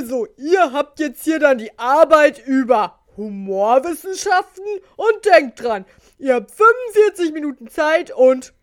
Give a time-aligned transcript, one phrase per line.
[0.00, 4.64] Also, ihr habt jetzt hier dann die Arbeit über Humorwissenschaften
[4.96, 5.84] und denkt dran,
[6.18, 8.54] ihr habt 45 Minuten Zeit und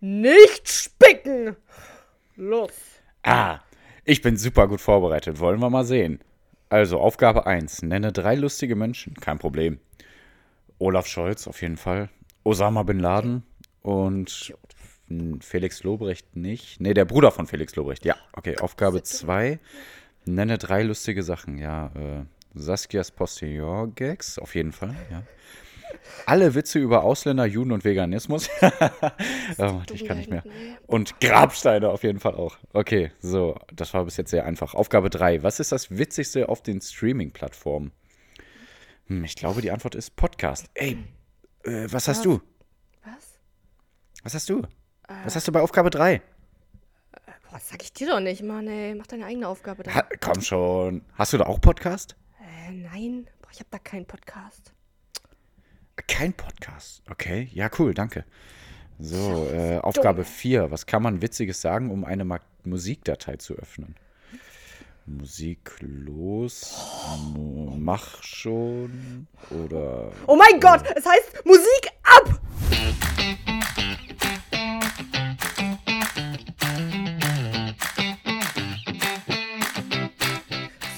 [0.00, 1.56] nicht spicken.
[2.36, 2.72] Los.
[3.22, 3.60] Ah,
[4.04, 5.40] ich bin super gut vorbereitet.
[5.40, 6.20] Wollen wir mal sehen.
[6.68, 7.80] Also, Aufgabe 1.
[7.84, 9.14] Nenne drei lustige Menschen.
[9.14, 9.80] Kein Problem.
[10.78, 12.10] Olaf Scholz auf jeden Fall.
[12.44, 13.44] Osama Bin Laden
[13.80, 14.54] und
[15.40, 16.82] Felix Lobrecht nicht.
[16.82, 18.04] Nee, der Bruder von Felix Lobrecht.
[18.04, 18.58] Ja, okay.
[18.58, 19.58] Aufgabe 2.
[20.24, 21.58] Nenne drei lustige Sachen.
[21.58, 25.22] Ja, äh, Saskias Postillon-Gags, auf jeden Fall, ja.
[26.26, 28.48] Alle Witze über Ausländer, Juden und Veganismus.
[29.58, 30.42] oh, ich kann nicht mehr.
[30.86, 32.56] Und Grabsteine auf jeden Fall auch.
[32.72, 34.74] Okay, so, das war bis jetzt sehr einfach.
[34.74, 35.42] Aufgabe 3.
[35.42, 37.92] Was ist das Witzigste auf den Streaming-Plattformen?
[39.06, 40.70] Hm, ich glaube, die Antwort ist Podcast.
[40.74, 40.98] Ey,
[41.64, 42.40] äh, was, hast du?
[43.04, 43.38] Was?
[44.22, 44.60] Was hast du?
[44.60, 46.22] Äh, was hast du bei Aufgabe 3?
[47.52, 48.94] Äh, boah, sag ich dir doch nicht, Mann, ey.
[48.94, 49.94] Mach deine eigene Aufgabe da.
[49.94, 51.02] Ha, komm schon.
[51.14, 52.16] Hast du da auch Podcast?
[52.40, 53.26] Äh, nein.
[53.40, 54.72] Boah, ich hab da keinen Podcast.
[56.08, 57.02] Kein Podcast.
[57.10, 58.24] Okay, ja, cool, danke.
[58.98, 60.70] So, äh, Aufgabe 4.
[60.70, 63.96] Was kann man Witziges sagen, um eine Ma Musikdatei zu öffnen?
[65.04, 66.72] Musik los.
[67.36, 67.74] Oh.
[67.76, 69.26] Mach schon.
[69.50, 70.12] Oder.
[70.26, 72.40] Oh mein Gott, es heißt Musik ab!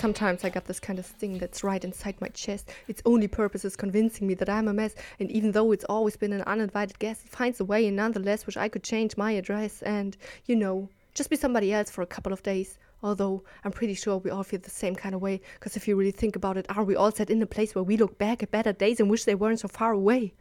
[0.05, 2.69] Sometimes I got this kind of thing that's right inside my chest.
[2.89, 4.95] Its only purpose is convincing me that I'm a mess.
[5.19, 8.45] And even though it's always been an uninvited guest, it finds a way, and nonetheless,
[8.45, 12.07] wish I could change my address and, you know, just be somebody else for a
[12.07, 12.77] couple of days.
[13.03, 15.97] Although I'm pretty sure we all feel the same kind of way, because if you
[15.97, 18.43] really think about it, are we all set in a place where we look back
[18.43, 20.35] at better days and wish they weren't so far away?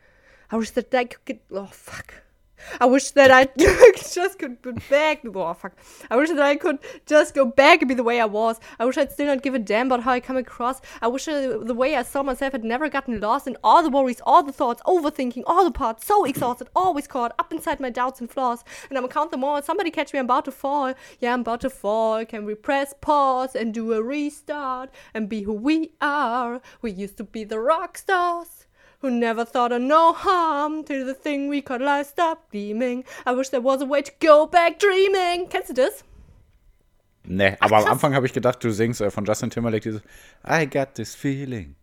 [0.51, 1.41] I wish that I could get.
[1.51, 2.15] Oh, fuck.
[2.79, 3.47] I wish that I
[4.13, 5.21] just could go back.
[5.25, 5.73] Oh, fuck.
[6.09, 8.59] I wish that I could just go back and be the way I was.
[8.79, 10.81] I wish I'd still not give a damn about how I come across.
[11.01, 13.89] I wish uh, the way I saw myself had never gotten lost in all the
[13.89, 17.89] worries, all the thoughts, overthinking, all the parts, so exhausted, always caught up inside my
[17.89, 18.63] doubts and flaws.
[18.89, 19.61] And I'm count them all.
[19.61, 20.93] Somebody catch me, I'm about to fall.
[21.19, 22.25] Yeah, I'm about to fall.
[22.25, 26.61] Can we press pause and do a restart and be who we are?
[26.81, 28.62] We used to be the rock stars
[29.03, 33.03] who never thought of no harm to the thing we called life stop gleaming.
[33.25, 35.49] I wish there was a way to go back dreaming.
[35.49, 36.03] Kennst du das?
[37.25, 40.01] Nee, aber Ach, am Anfang habe ich gedacht, du singst äh, von Justin Timberlake dieses
[40.47, 41.75] I got this feeling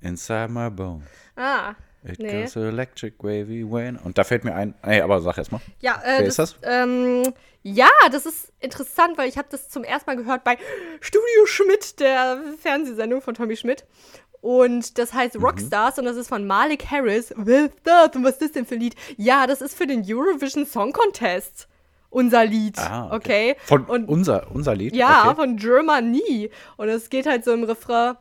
[0.00, 1.04] inside my bones.
[1.36, 1.74] Ah.
[2.02, 2.42] It nee.
[2.42, 3.96] goes electric wavy when.
[3.98, 4.74] Und da fällt mir ein.
[4.86, 5.60] Nee, aber sag erst mal.
[5.80, 6.56] Ja, äh, Wer das, ist das?
[6.62, 10.56] Ähm, ja, das ist interessant, weil ich habe das zum ersten Mal gehört bei
[11.00, 13.84] Studio Schmidt, der Fernsehsendung von Tommy Schmidt.
[14.40, 15.44] Und das heißt mhm.
[15.44, 17.32] Rockstars und das ist von Malik Harris.
[17.36, 18.16] With that.
[18.16, 18.94] Und was ist das denn für ein Lied?
[19.16, 21.68] Ja, das ist für den Eurovision Song Contest.
[22.08, 22.76] Unser Lied.
[22.78, 23.52] Ah, okay.
[23.52, 23.56] okay.
[23.66, 24.96] Von und, unser, unser Lied?
[24.96, 25.36] Ja, okay.
[25.36, 26.50] von Germany.
[26.76, 28.16] Und es geht halt so im Refrain.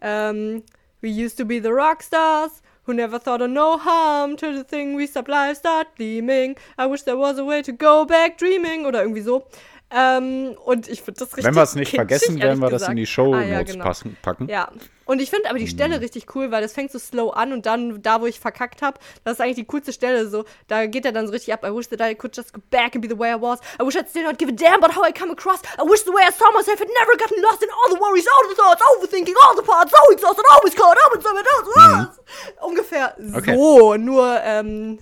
[0.00, 0.62] Um, ähm,
[1.00, 2.62] we used to be the Rockstars.
[2.86, 6.54] Who never thought of no harm to the thing we life start gleaming.
[6.78, 8.84] I wish there was a way to go back dreaming.
[8.86, 9.46] Oder irgendwie so.
[9.90, 12.82] Ähm, und ich finde das richtig Wenn wir es nicht kitschig, vergessen, werden wir gesagt.
[12.82, 13.84] das in die Show Notes ah, ja, genau.
[13.84, 14.48] passen, packen.
[14.48, 14.70] Ja.
[15.04, 16.02] Und ich finde aber die Stelle mhm.
[16.02, 18.98] richtig cool, weil das fängt so slow an und dann da, wo ich verkackt habe,
[19.22, 20.28] das ist eigentlich die coolste Stelle.
[20.28, 21.64] So, da geht er dann so richtig ab.
[21.64, 23.60] I wish that I could just go back and be the way I was.
[23.78, 25.60] I wish I'd still not give a damn about how I come across.
[25.78, 28.26] I wish the way I saw myself had never gotten lost in all the worries,
[28.26, 31.68] all the thoughts, overthinking, all the parts, so exhausted, always caught up in something else.
[31.76, 32.68] Mhm.
[32.68, 33.54] Ungefähr okay.
[33.54, 34.98] so, nur ähm,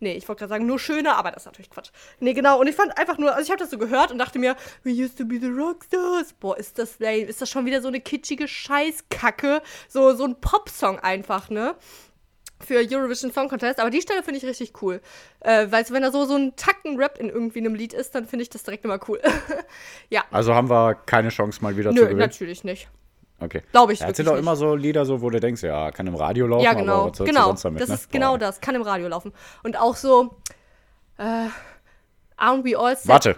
[0.00, 1.90] Nee, ich wollte gerade sagen, nur schöner, aber das ist natürlich Quatsch.
[2.20, 2.60] Nee, genau.
[2.60, 4.90] Und ich fand einfach nur, also ich habe das so gehört und dachte mir, we
[4.90, 6.32] used to be the Rockstars.
[6.34, 7.22] Boah, ist das lame.
[7.22, 9.62] Ist das schon wieder so eine kitschige Scheißkacke?
[9.88, 11.76] So, so ein Popsong einfach, ne?
[12.60, 15.00] für Eurovision Song Contest, aber die Stelle finde ich richtig cool.
[15.40, 18.42] Äh, weil wenn da so, so ein Tacken-Rap in irgendwie einem Lied ist, dann finde
[18.44, 19.20] ich das direkt immer cool.
[20.08, 20.24] ja.
[20.30, 22.20] Also haben wir keine Chance mal wieder Nö, zu gewinnen?
[22.20, 22.88] Natürlich nicht.
[23.44, 23.62] Okay.
[23.72, 24.00] Glaube ich.
[24.00, 26.46] Ja, es sind auch immer so Lieder, so, wo du denkst, ja, kann im Radio
[26.46, 27.46] laufen, ja, genau, aber was genau.
[27.46, 27.94] sonst damit, Das ne?
[27.94, 28.38] ist genau Boah.
[28.38, 29.32] das, kann im Radio laufen.
[29.62, 30.36] Und auch so,
[31.18, 31.48] äh,
[32.38, 33.08] aren't we all set?
[33.08, 33.36] Warte.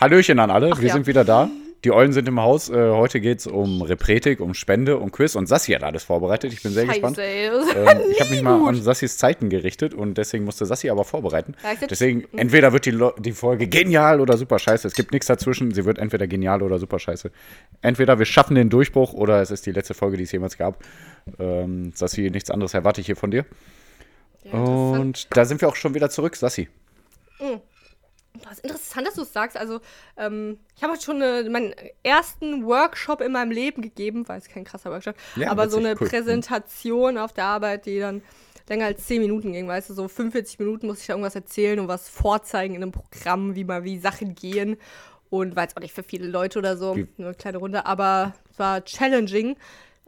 [0.00, 0.94] Hallöchen an alle, Ach, wir ja.
[0.94, 1.48] sind wieder da.
[1.84, 2.68] Die Eulen sind im Haus.
[2.68, 5.34] Äh, heute geht es um Repretik, um Spende, um Quiz.
[5.34, 6.52] Und Sassi hat alles vorbereitet.
[6.52, 7.18] Ich bin sehr Scheiße, gespannt.
[7.18, 11.54] Ähm, ich habe mich mal an Sassis Zeiten gerichtet und deswegen musste Sassi aber vorbereiten.
[11.88, 14.86] Deswegen, entweder wird die, die Folge genial oder super scheiße.
[14.86, 15.72] Es gibt nichts dazwischen.
[15.72, 17.30] Sie wird entweder genial oder super scheiße.
[17.80, 20.84] Entweder wir schaffen den Durchbruch oder es ist die letzte Folge, die es jemals gab.
[21.38, 23.46] Ähm, Sassi, nichts anderes erwarte ich hier von dir.
[24.44, 26.68] Ja, und da sind wir auch schon wieder zurück, Sassi.
[27.40, 27.60] Mhm.
[28.50, 29.56] Ist interessant, dass du es sagst.
[29.56, 29.80] Also,
[30.16, 34.64] ähm, ich habe schon eine, meinen ersten Workshop in meinem Leben gegeben, weil es kein
[34.64, 36.08] krasser Workshop, ja, aber so eine cool.
[36.08, 38.22] Präsentation auf der Arbeit, die dann
[38.68, 41.80] länger als 10 Minuten ging, weißt du, so 45 Minuten musste ich da irgendwas erzählen
[41.80, 44.76] und was vorzeigen in einem Programm, wie mal wie Sachen gehen.
[45.28, 47.06] Und war jetzt auch nicht für viele Leute oder so, wie?
[47.16, 49.56] nur eine kleine Runde, aber war challenging.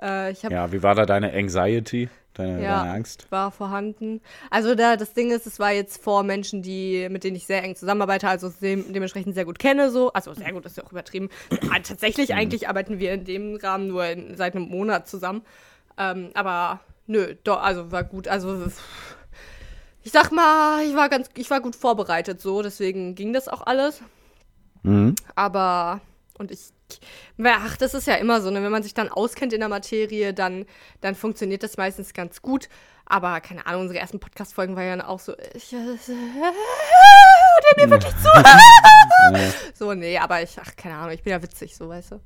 [0.02, 2.80] Äh, Ja, wie war da deine Anxiety, deine, Ja.
[2.80, 3.26] deine Angst?
[3.30, 4.20] war vorhanden.
[4.50, 7.62] Also da das Ding ist, es war jetzt vor Menschen, die mit denen ich sehr
[7.62, 10.12] eng zusammenarbeite, also dem, dementsprechend sehr gut kenne, so.
[10.12, 11.28] Also sehr gut ist ja auch übertrieben.
[11.70, 15.42] Ah, Tatsächlich eigentlich arbeiten wir in dem Rahmen nur in, seit einem Monat zusammen.
[15.98, 18.26] Ähm, aber nö, doch, also war gut.
[18.26, 18.66] Also
[20.02, 22.62] ich sag mal, ich war ganz, ich war gut vorbereitet, so.
[22.62, 24.02] Deswegen ging das auch alles.
[24.82, 25.14] Mhm.
[25.36, 26.00] Aber,
[26.38, 26.70] und ich,
[27.44, 28.62] ach, das ist ja immer so, ne?
[28.62, 30.66] wenn man sich dann auskennt in der Materie, dann,
[31.00, 32.68] dann funktioniert das meistens ganz gut.
[33.04, 35.76] Aber keine Ahnung, unsere ersten Podcast-Folgen waren ja auch so, ich, äh,
[37.76, 38.28] ihr mir wirklich zu?
[39.74, 42.20] so, nee, aber ich, ach, keine Ahnung, ich bin ja witzig, so, weißt du.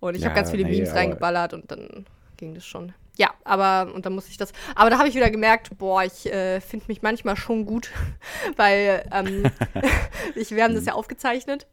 [0.00, 2.06] Und ich habe Ja, ganz viele nee, Memes reingeballert und dann
[2.36, 2.92] ging das schon.
[3.16, 6.26] Ja, aber, und dann musste ich das, aber da habe ich wieder gemerkt, boah, ich
[6.32, 7.90] äh, finde mich manchmal schon gut,
[8.56, 9.50] weil ähm,
[10.34, 11.66] ich, wir haben das ja aufgezeichnet.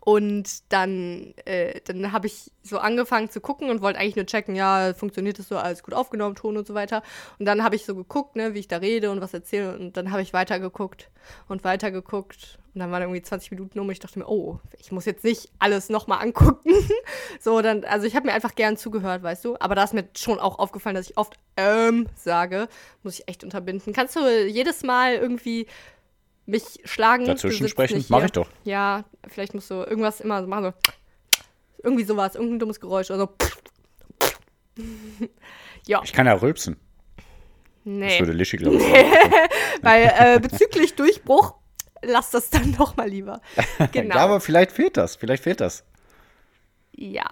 [0.00, 4.54] Und dann, äh, dann habe ich so angefangen zu gucken und wollte eigentlich nur checken,
[4.54, 7.02] ja, funktioniert das so, alles gut aufgenommen, Ton und so weiter.
[7.38, 9.76] Und dann habe ich so geguckt, ne, wie ich da rede und was erzähle.
[9.76, 11.10] Und dann habe ich weitergeguckt
[11.48, 12.58] und weitergeguckt.
[12.74, 15.50] Und dann waren irgendwie 20 Minuten um ich dachte mir, oh, ich muss jetzt nicht
[15.58, 16.70] alles nochmal angucken.
[17.40, 19.56] so, dann, also ich habe mir einfach gern zugehört, weißt du.
[19.58, 22.68] Aber da ist mir schon auch aufgefallen, dass ich oft ähm sage.
[23.02, 23.92] Muss ich echt unterbinden.
[23.92, 25.66] Kannst du jedes Mal irgendwie
[26.48, 27.26] mich schlagen?
[27.26, 27.98] Dazwischen sprechen?
[27.98, 28.26] nicht Mach hier.
[28.26, 28.48] ich doch.
[28.64, 30.64] Ja, vielleicht musst du irgendwas immer so machen.
[30.64, 30.72] So.
[31.84, 33.36] Irgendwie sowas, irgendein dummes Geräusch oder so.
[35.86, 36.76] ja, Ich kann ja rülpsen.
[37.84, 38.18] Das nee.
[38.18, 38.82] würde Lischi, glaube ich.
[39.82, 41.54] Weil äh, bezüglich Durchbruch,
[42.02, 43.40] lass das dann doch mal lieber.
[43.92, 44.16] Genau.
[44.16, 45.16] Ja, aber vielleicht fehlt das.
[45.16, 45.84] Vielleicht fehlt das.
[46.92, 47.30] Ja.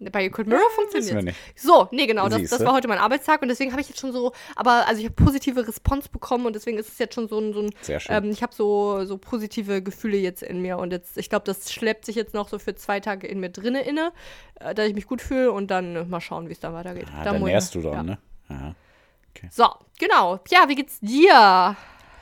[0.00, 1.36] Bei Cold Mirror Wissen wir funktioniert.
[1.54, 4.12] So, nee, genau, das, das war heute mein Arbeitstag und deswegen habe ich jetzt schon
[4.12, 7.38] so, aber also ich habe positive Response bekommen und deswegen ist es jetzt schon so
[7.38, 8.16] ein, so ein Sehr schön.
[8.16, 11.70] ähm, ich habe so, so positive Gefühle jetzt in mir und jetzt, ich glaube, das
[11.72, 14.12] schleppt sich jetzt noch so für zwei Tage in mir drinne inne,
[14.58, 17.06] äh, dass ich mich gut fühle und dann äh, mal schauen, wie es dann weitergeht.
[17.14, 18.02] Ah, Da dann nährst du dann, ja.
[18.02, 18.18] ne?
[18.48, 18.74] Ja.
[19.50, 19.66] So,
[19.98, 20.40] genau.
[20.50, 21.76] Ja, wie geht's dir?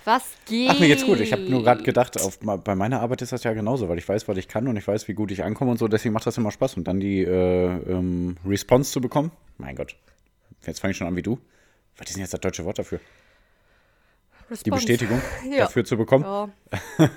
[0.08, 0.70] Was geht?
[0.70, 1.20] Ach, mir geht's gut.
[1.20, 4.08] Ich habe nur gerade gedacht, auf, bei meiner Arbeit ist das ja genauso, weil ich
[4.08, 5.86] weiß, was ich kann und ich weiß, wie gut ich ankomme und so.
[5.86, 6.78] Deswegen macht das immer Spaß.
[6.78, 9.32] Und dann die äh, ähm, Response zu bekommen.
[9.58, 9.96] Mein Gott.
[10.64, 11.38] Jetzt fange ich schon an wie du.
[11.98, 13.00] Was ist denn jetzt das deutsche Wort dafür?
[14.48, 14.76] Die Response.
[14.76, 15.20] Bestätigung
[15.50, 15.58] Ja.
[15.58, 16.48] dafür zu bekommen, Ja.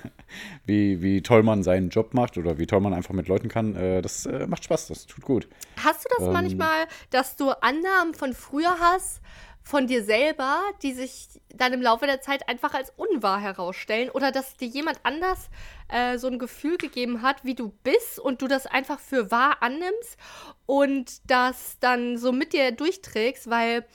[0.65, 3.73] wie, wie toll man seinen Job macht oder wie toll man einfach mit Leuten kann.
[3.77, 5.47] Äh, das äh, macht Spaß, das tut gut.
[5.81, 6.33] Hast du das Ähm.
[6.33, 9.21] manchmal, dass du Annahmen von früher hast,
[9.63, 14.09] von dir selber, die sich dann im Laufe der Zeit einfach als unwahr herausstellen?
[14.09, 15.49] Oder dass dir jemand anders
[15.89, 19.57] äh, so ein Gefühl gegeben hat, wie du bist und du das einfach für wahr
[19.61, 20.17] annimmst
[20.65, 23.85] und das dann so mit dir durchträgst, weil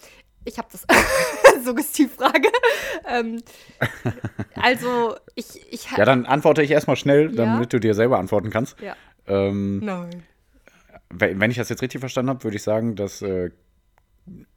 [0.44, 0.86] ich habe das
[1.64, 2.48] Suggestivfrage.
[3.08, 3.42] ähm,
[4.54, 7.44] also ich, ich Ja, dann antworte ich erstmal schnell, Ja.
[7.44, 8.80] damit du dir selber antworten kannst.
[8.80, 8.94] Ja.
[9.26, 10.22] Ähm, Nein.
[11.10, 13.50] wenn ich das jetzt richtig verstanden habe, würde ich sagen, dass, äh,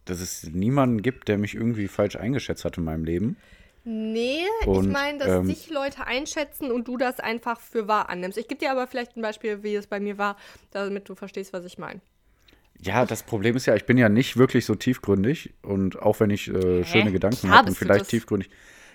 [0.06, 3.38] dass es niemanden gibt, der mich irgendwie falsch eingeschätzt hat in meinem Leben.
[3.86, 8.10] Nee, ich Und, meine, dass ähm, dich Leute einschätzen und du das einfach für wahr
[8.10, 8.38] annimmst.
[8.38, 10.38] Ich gebe dir aber vielleicht ein Beispiel, wie es bei mir war,
[10.72, 12.02] damit du verstehst, was ich meine.
[12.82, 16.30] Ja, das Problem ist ja, ich bin ja nicht wirklich so tiefgründig und auch wenn
[16.30, 18.50] ich äh, schöne Gedanken habe und vielleicht tiefgründig.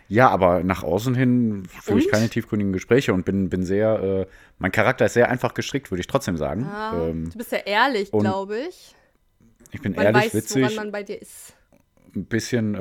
[0.09, 4.27] Ja, aber nach außen hin führe ich keine tiefgründigen Gespräche und bin, bin sehr, äh,
[4.59, 6.65] mein Charakter ist sehr einfach gestrickt, würde ich trotzdem sagen.
[6.65, 8.95] Ah, Ähm, du bist ja ehrlich, glaube ich.
[9.75, 11.53] Ich bin Man ehrlich, weiß, witzig, woran man bei dir ist.
[12.15, 12.79] ein bisschen äh,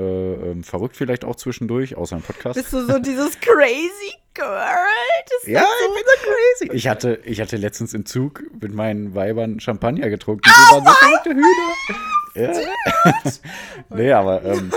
[0.52, 2.56] ähm, verrückt vielleicht auch zwischendurch, außer im Podcast.
[2.56, 4.48] Bist du so dieses crazy girl?
[5.46, 6.72] Ja, ist ich bin so crazy.
[6.76, 10.44] Ich hatte, ich hatte letztens im Zug mit meinen Weibern Champagner getrunken.
[10.46, 11.74] Die waren so verrückte Hühner.
[12.36, 13.12] Ja.
[13.96, 14.72] nee, aber ähm,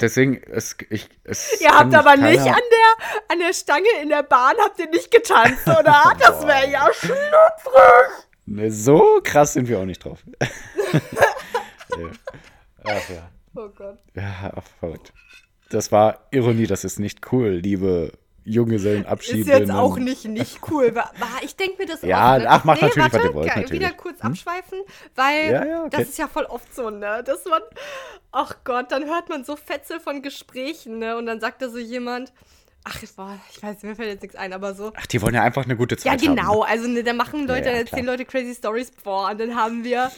[0.00, 4.08] deswegen, es, ich, es Ihr habt aber nicht keiner- an der, an der Stange in
[4.08, 6.12] der Bahn, habt ihr nicht getanzt, oder?
[6.18, 8.26] Das wäre ja schlüpfrig.
[8.48, 10.20] Nee, so krass sind wir auch nicht drauf.
[11.98, 12.10] ja.
[12.84, 13.30] Ach ja.
[13.54, 13.98] Oh Gott.
[14.14, 15.12] Ja, verrückt.
[15.70, 18.12] Das war Ironie, das ist nicht cool, liebe
[18.44, 19.40] Junggesellenabschiede.
[19.40, 20.94] Ist jetzt auch nicht, nicht cool.
[21.42, 22.50] Ich denke mir das Ja, oft, ne?
[22.50, 23.70] ach, macht nee, natürlich, was warte, ihr wollt, natürlich.
[23.72, 24.78] Wieder kurz abschweifen,
[25.16, 25.96] weil Ja, ja, okay.
[25.98, 27.24] das ist ja voll oft so, ne?
[27.24, 27.62] Dass man,
[28.30, 31.16] ach Gott, dann hört man so Fetzel von Gesprächen, ne?
[31.16, 32.32] Und dann sagt da so jemand,
[32.88, 34.92] ach, boah, ich weiß, mir fällt jetzt nichts ein, aber so.
[34.96, 36.36] Ach, die wollen ja einfach eine gute Ja, Zeit haben.
[36.36, 36.62] genau.
[36.62, 39.30] Also, ne, da machen Leute, Ja, ja, erzählen Leute crazy Stories vor.
[39.30, 40.10] Und dann haben wir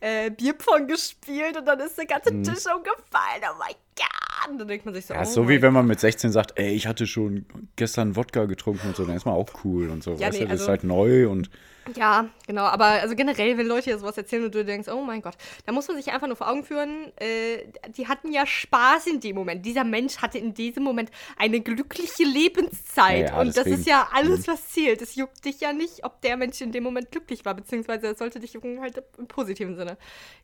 [0.00, 2.42] äh, Bierpong gespielt und dann ist der ganze Mhm.
[2.44, 3.42] Tisch umgefallen.
[3.52, 4.50] Oh mein Gott.
[4.50, 6.00] Und dann denkt man sich so, Ja, oh ist so wie mein wenn man mit
[6.00, 9.48] 16 sagt, ey, ich hatte schon gestern Wodka getrunken und so, dann ist man auch
[9.64, 10.14] cool und so.
[10.14, 11.50] Ja, weißt nee, du, das ist also- halt neu und
[11.96, 12.62] Ja, genau.
[12.62, 15.34] Aber also generell, wenn Leute dir sowas erzählen und du denkst, oh mein Gott,
[15.66, 17.64] da muss man sich einfach nur vor Augen führen, äh,
[17.96, 19.66] die hatten ja Spaß in dem Moment.
[19.66, 23.28] Dieser Mensch hatte in diesem Moment eine glückliche Lebenszeit.
[23.28, 24.52] Ja, ja, und das ist ja alles, Mhm.
[24.52, 25.02] was zählt.
[25.02, 28.18] Es juckt dich ja nicht, ob der Mensch in dem Moment glücklich war, beziehungsweise es
[28.18, 29.96] sollte dich jucken halt im positiven Sinne.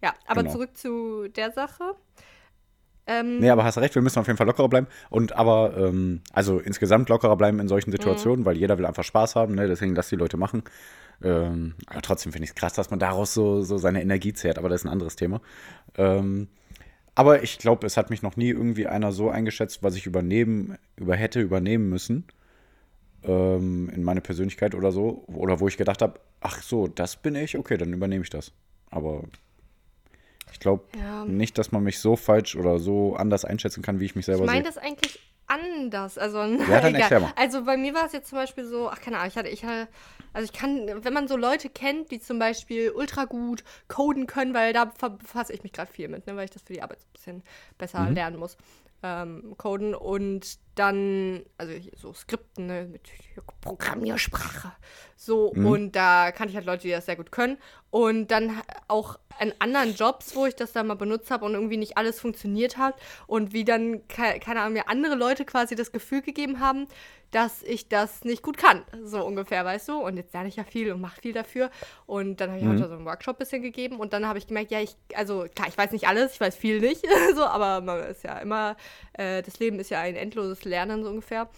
[0.02, 0.54] Ja, aber Genau.
[0.54, 1.94] zurück zu der Sache.
[3.08, 4.86] Ähm, Nee, aber hast recht, wir müssen auf jeden Fall lockerer bleiben.
[5.10, 9.34] Und aber, ähm, also insgesamt lockerer bleiben in solchen Situationen, weil jeder will einfach Spaß
[9.34, 9.66] haben, ne?
[9.66, 10.62] deswegen lass die Leute machen.
[11.22, 14.58] Ähm, aber trotzdem finde ich es krass, dass man daraus so, so seine Energie zehrt,
[14.58, 15.40] aber das ist ein anderes Thema.
[15.96, 16.48] Ähm,
[17.14, 20.76] aber ich glaube, es hat mich noch nie irgendwie einer so eingeschätzt, was ich übernehmen,
[20.96, 22.24] über hätte übernehmen müssen
[23.24, 25.24] ähm, in meine Persönlichkeit oder so.
[25.26, 28.52] Oder wo ich gedacht habe, ach so, das bin ich, okay, dann übernehme ich das.
[28.90, 29.24] Aber
[30.58, 31.24] ich glaube Ja.
[31.24, 34.42] nicht, dass man mich so falsch oder so anders einschätzen kann, wie ich mich selber
[34.42, 34.72] Ich meine sehe.
[34.72, 36.18] das eigentlich anders.
[36.18, 36.38] Also,
[36.68, 37.32] Ja, dann erklär mal.
[37.36, 39.64] Also bei mir war es jetzt zum Beispiel so, ach keine Ahnung, ich hatte, ich
[39.64, 39.86] hatte,
[40.32, 44.52] also ich kann, wenn man so Leute kennt, die zum Beispiel ultra gut coden können,
[44.52, 46.82] weil da fa- befasse ich mich gerade viel mit, ne, weil ich das für die
[46.82, 47.42] Arbeit so ein bisschen
[47.78, 48.14] besser Mhm.
[48.14, 48.56] lernen muss.
[49.04, 53.02] Ähm, coden und dann, also so Skripten ne, mit
[53.60, 54.72] Programmiersprache.
[55.16, 55.66] So, Mhm.
[55.66, 57.58] und da kannte ich halt Leute, die das sehr gut können.
[57.90, 61.76] Und dann auch in anderen Jobs, wo ich das dann mal benutzt habe und irgendwie
[61.76, 62.94] nicht alles funktioniert hat.
[63.26, 66.86] Und wie dann, ke keine Ahnung, mir andere Leute quasi das Gefühl gegeben haben,
[67.30, 68.84] dass ich das nicht gut kann.
[69.04, 69.98] So ungefähr, weißt du?
[69.98, 71.70] Und jetzt lerne ich ja viel und mache viel dafür.
[72.06, 72.70] Und dann habe ich Mhm.
[72.70, 74.00] heute so einen Workshop ein bisschen gegeben.
[74.00, 76.56] Und dann habe ich gemerkt, ja, ich, also klar, ich weiß nicht alles, ich weiß
[76.56, 77.04] viel nicht.
[77.34, 78.76] so, aber man ist ja immer,
[79.14, 81.48] äh, das Leben ist ja ein endloses Lernen so ungefähr.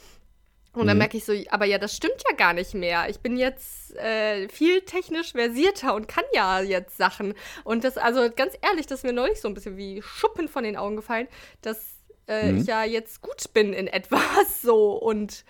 [0.73, 0.99] Und dann Mhm.
[1.01, 3.09] merke ich so, aber ja, das stimmt ja gar nicht mehr.
[3.09, 7.35] Ich bin jetzt äh, viel technisch versierter und kann ja jetzt Sachen.
[7.65, 10.63] Und das, also ganz ehrlich, das ist mir neulich so ein bisschen wie Schuppen von
[10.63, 11.27] den Augen gefallen,
[11.63, 11.97] dass
[12.29, 12.59] äh, Mhm.
[12.61, 14.93] ich ja jetzt gut bin in etwas so.
[14.93, 15.45] Und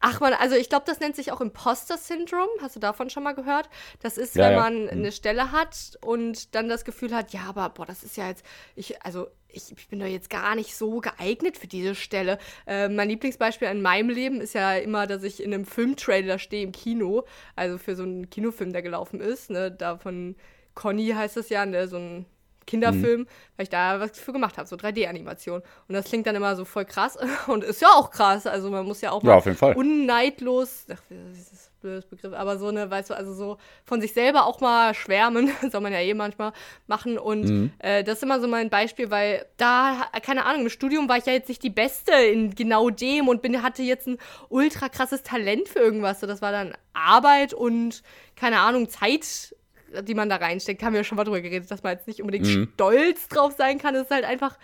[0.00, 2.48] ach man, also ich glaube, das nennt sich auch Imposter-Syndrom.
[2.60, 3.70] Hast du davon schon mal gehört?
[4.02, 4.58] Das ist, Ja, wenn ja.
[4.60, 4.88] man Mhm.
[4.90, 8.44] eine Stelle hat und dann das Gefühl hat, ja, aber boah, das ist ja jetzt,
[8.76, 12.38] ich, also ich, ich bin doch jetzt gar nicht so geeignet für diese Stelle.
[12.66, 16.62] Äh, mein Lieblingsbeispiel in meinem Leben ist ja immer, dass ich in einem Filmtrailer stehe
[16.64, 17.24] im Kino,
[17.56, 20.36] also für so einen Kinofilm, der gelaufen ist, ne, da von
[20.74, 22.26] Conny heißt es ja, ne, so ein
[22.66, 23.26] Kinderfilm,
[23.56, 25.62] weil ich da was für gemacht habe, so 3D-Animation.
[25.88, 28.46] Und das klingt dann immer so voll krass und ist ja auch krass.
[28.46, 29.72] Also man muss ja auch Ja, auf jeden Fall.
[29.74, 34.12] unneidlos, ach, das ist blödes Begriff, aber so eine, weißt du, also so von sich
[34.12, 36.52] selber auch mal schwärmen, soll man ja eh manchmal
[36.86, 37.18] machen.
[37.18, 37.72] Und Mhm.
[37.78, 41.26] äh, das ist immer so mein Beispiel, weil da, keine Ahnung, im Studium war ich
[41.26, 44.18] ja jetzt nicht die Beste in genau dem und bin, hatte jetzt ein
[44.48, 46.20] ultra krasses Talent für irgendwas.
[46.20, 48.02] So, das war dann Arbeit und,
[48.36, 49.54] keine Ahnung, Zeit
[50.02, 52.20] die man da reinsteckt, haben wir ja schon mal drüber geredet, dass man jetzt nicht
[52.20, 52.68] unbedingt Mhm.
[52.74, 53.94] stolz drauf sein kann.
[53.94, 54.58] Es ist halt einfach,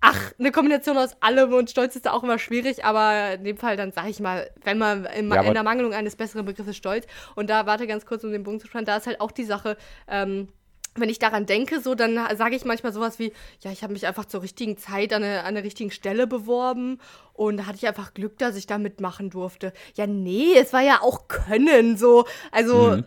[0.00, 3.56] ach, eine Kombination aus allem und Stolz ist da auch immer schwierig, aber in dem
[3.56, 6.76] Fall dann sage ich mal, wenn man in, Ja, in der Mangelung eines besseren Begriffes
[6.76, 9.30] Stolz und da, warte ganz kurz, um den Bogen zu spannen, da ist halt auch
[9.30, 9.76] die Sache,
[10.08, 10.48] ähm,
[10.96, 14.06] wenn ich daran denke, so, dann sage ich manchmal sowas wie, ja, ich habe mich
[14.08, 16.98] einfach zur richtigen Zeit an, eine, an der richtigen Stelle beworben
[17.32, 19.72] und da hatte ich einfach Glück, dass ich da mitmachen durfte.
[19.94, 22.24] Ja, nee, es war ja auch Können, so.
[22.50, 23.04] Also, Mhm.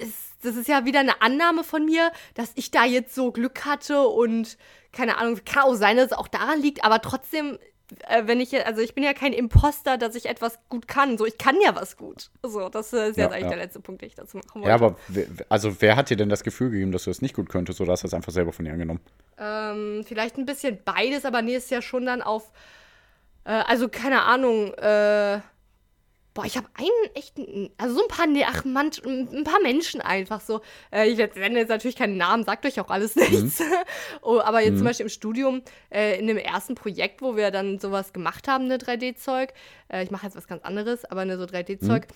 [0.00, 0.08] es,
[0.42, 4.02] das ist ja wieder eine Annahme von mir, dass ich da jetzt so Glück hatte
[4.06, 4.56] und
[4.92, 7.58] keine Ahnung, kann auch sein, dass es auch daran liegt, aber trotzdem,
[8.08, 11.16] äh, wenn ich, also ich bin ja kein Imposter, dass ich etwas gut kann.
[11.18, 12.30] So, ich kann ja was gut.
[12.42, 13.48] So, das äh, ist Ja, jetzt eigentlich ja.
[13.50, 14.68] der letzte Punkt, den ich dazu machen wollte.
[14.68, 17.34] Ja, aber wer, also wer hat dir denn das Gefühl gegeben, dass du das nicht
[17.34, 19.00] gut könntest oder hast du das einfach selber von dir angenommen?
[19.38, 22.50] Ähm, vielleicht ein bisschen beides, aber nee, ist ja schon dann auf.
[23.44, 25.40] Äh, also, keine Ahnung, äh.
[26.34, 27.70] Boah, ich habe einen echten.
[27.78, 28.26] Also, so ein paar.
[28.26, 30.60] Nee, ach, man, ein paar Menschen einfach so.
[30.92, 33.62] Äh, ich nenne jetzt natürlich keinen Namen, sagt euch auch alles nichts.
[34.22, 37.78] oh, aber jetzt zum Beispiel im Studium, äh, in dem ersten Projekt, wo wir dann
[37.78, 39.52] sowas gemacht haben, ne 3D-Zeug.
[39.88, 42.06] Äh, ich mache jetzt was ganz anderes, aber ne so 3D-Zeug.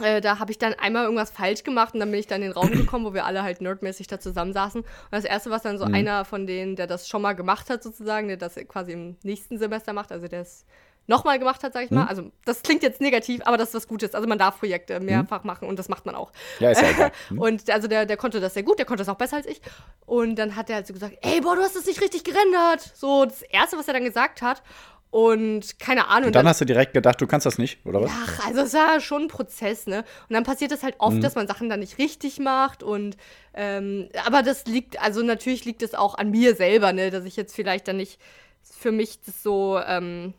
[0.00, 2.48] Äh, da habe ich dann einmal irgendwas falsch gemacht und dann bin ich dann in
[2.48, 4.82] den Raum gekommen, wo wir alle halt nerdmäßig da zusammensaßen.
[4.82, 7.82] Und das erste, was dann so einer von denen, der das schon mal gemacht hat,
[7.82, 10.66] sozusagen, der das quasi im nächsten Semester macht, also der es
[11.08, 12.06] nochmal gemacht hat, sag ich mal.
[12.06, 14.14] Also das klingt jetzt negativ, aber das ist was Gutes.
[14.14, 16.30] Also man darf Projekte mehrfach machen und das macht man auch.
[16.60, 17.10] Ja, ist ja egal.
[17.28, 17.38] Hm?
[17.40, 19.60] Und also der, der konnte das sehr gut, der konnte das auch besser als ich.
[20.06, 22.92] Und dann hat er halt so gesagt, ey, boah, du hast das nicht richtig gerendert.
[22.94, 24.62] So das Erste, was er dann gesagt hat.
[25.10, 26.26] Und keine Ahnung.
[26.26, 28.10] Und dann hast du direkt gedacht, du kannst das nicht, oder was?
[28.12, 30.04] Ach, also es war schon ein Prozess, ne?
[30.28, 31.20] Und dann passiert es halt oft, Mhm.
[31.22, 33.16] dass man Sachen dann nicht richtig macht und
[33.54, 37.36] ähm, aber das liegt, also natürlich liegt es auch an mir selber, ne, dass ich
[37.36, 38.20] jetzt vielleicht dann nicht
[38.62, 40.34] für mich das so ähm,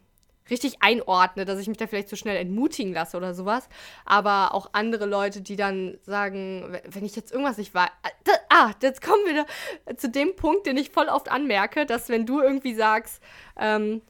[0.49, 3.69] richtig einordne, dass ich mich da vielleicht zu schnell entmutigen lasse oder sowas.
[4.05, 7.89] Aber auch andere Leute, die dann sagen, wenn ich jetzt irgendwas nicht weiß.
[8.49, 12.41] Ah, jetzt kommen wir zu dem Punkt, den ich voll oft anmerke, dass wenn du
[12.41, 13.21] irgendwie sagst,
[13.57, 14.01] ähm,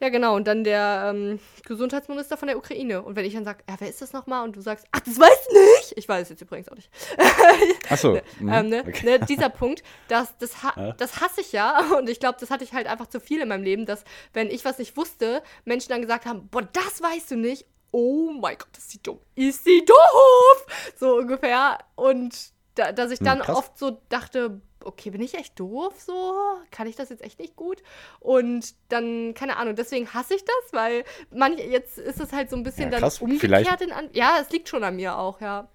[0.00, 0.36] ja, genau.
[0.36, 3.02] Und dann der ähm, Gesundheitsminister von der Ukraine.
[3.02, 4.44] Und wenn ich dann sage, ja, wer ist das nochmal?
[4.44, 5.94] Und du sagst, ach, das weißt du nicht.
[5.96, 6.90] Ich weiß es jetzt übrigens auch nicht.
[7.90, 8.12] Achso.
[8.12, 9.06] ne, mhm, ähm, ne, okay.
[9.18, 10.92] ne, dieser Punkt, das, das, ha Ja.
[10.92, 11.80] das hasse ich ja.
[11.98, 14.50] Und ich glaube, das hatte ich halt einfach zu viel in meinem Leben, dass, wenn
[14.50, 17.66] ich was nicht wusste, Menschen dann gesagt haben, boah, das weißt du nicht.
[17.92, 19.18] Oh mein Gott, ist sie dumm.
[19.36, 20.66] Ist sie doof?
[20.98, 21.78] So ungefähr.
[21.94, 22.36] Und
[22.74, 23.56] da, dass ich Hm, dann krass.
[23.56, 26.34] oft so dachte, okay, bin ich echt doof so?
[26.70, 27.82] Kann ich das jetzt echt nicht gut?
[28.20, 32.56] Und dann, keine Ahnung, deswegen hasse ich das, weil manch, jetzt ist es halt so
[32.56, 33.20] ein bisschen Ja, dann krass.
[33.20, 33.92] umgekehrt Vielleicht- in.
[34.12, 35.68] Ja, es liegt schon an mir auch, ja.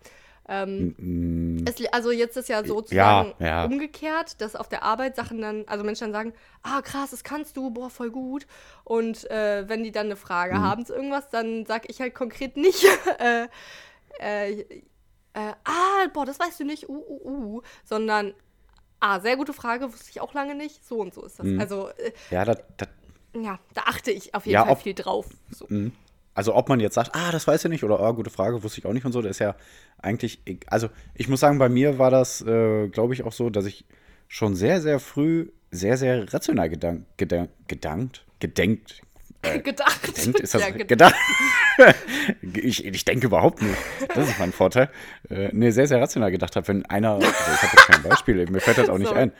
[0.49, 3.65] Ähm, Mm, es, also jetzt ist ja sozusagen Ja, ja.
[3.65, 7.55] umgekehrt, dass auf der Arbeit Sachen dann, also Menschen dann sagen, ah krass, das kannst
[7.55, 8.47] du, boah, voll gut.
[8.83, 10.61] Und äh, wenn die dann eine Frage Mhm.
[10.63, 12.83] haben zu irgendwas, dann sag ich halt konkret nicht,
[13.19, 13.47] äh,
[14.19, 14.61] äh,
[15.33, 17.21] äh, ah, boah, das weißt du nicht, uh, uh,
[17.57, 18.33] uh, sondern,
[19.01, 21.45] ah, sehr gute Frage, wusste ich auch lange nicht, so und so ist das.
[21.45, 21.59] Mhm.
[21.59, 22.87] Also, äh, Ja, das, das,
[23.35, 25.27] ja, da achte ich auf jeden Ja, Fall ob- viel drauf.
[25.49, 25.65] So.
[25.67, 25.91] Mhm.
[26.33, 28.79] Also ob man jetzt sagt, ah, das weiß ich nicht oder ah, gute Frage, wusste
[28.79, 29.53] ich auch nicht und so, das ist ja
[30.01, 33.49] eigentlich, e- also ich muss sagen, bei mir war das, äh, glaube ich, auch so,
[33.49, 33.83] dass ich
[34.29, 39.01] schon sehr, sehr früh sehr, sehr rational gedank, gedank, gedankt, gedenkt,
[39.63, 40.03] Gedacht.
[40.03, 41.15] gedenkt, ist das ja, ge- gedacht?
[42.41, 43.75] ich, ich denke überhaupt nicht.
[44.13, 44.89] Das ist mein Vorteil.
[45.29, 47.33] Äh, nee, sehr, sehr rational gedacht habe, wenn einer, also ich
[47.63, 49.15] habe jetzt kein Beispiel, mir fällt das auch nicht So.
[49.15, 49.31] ein.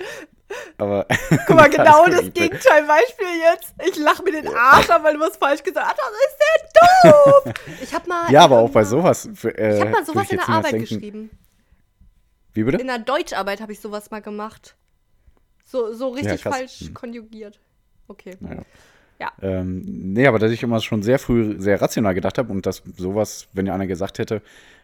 [0.78, 1.06] Aber
[1.48, 2.22] Guck mal, genau das.
[2.34, 3.74] Gegenteil-Beispiel jetzt.
[3.88, 6.12] Ich lache mir den Arsch ab, weil du was falsch gesagt hast.
[6.12, 7.54] Das ist ja doof.
[7.82, 8.32] Ich habe mal.
[8.32, 9.30] ja, aber auch bei sowas.
[9.46, 11.30] Äh, Ich habe mal sowas in der Arbeit denken- geschrieben.
[12.54, 12.80] Wie bitte?
[12.80, 14.76] In der Deutscharbeit habe ich sowas mal gemacht.
[15.64, 16.54] So, so richtig krass.
[16.58, 16.94] falsch Hm.
[16.96, 17.60] konjugiert.
[18.10, 18.36] Okay.
[18.42, 18.64] Naja.
[19.22, 19.32] Ja.
[19.44, 22.82] Ähm, nee, aber dass ich immer schon sehr früh sehr rational gedacht habe und dass
[22.98, 24.42] sowas, wenn ja einer gesagt hätte,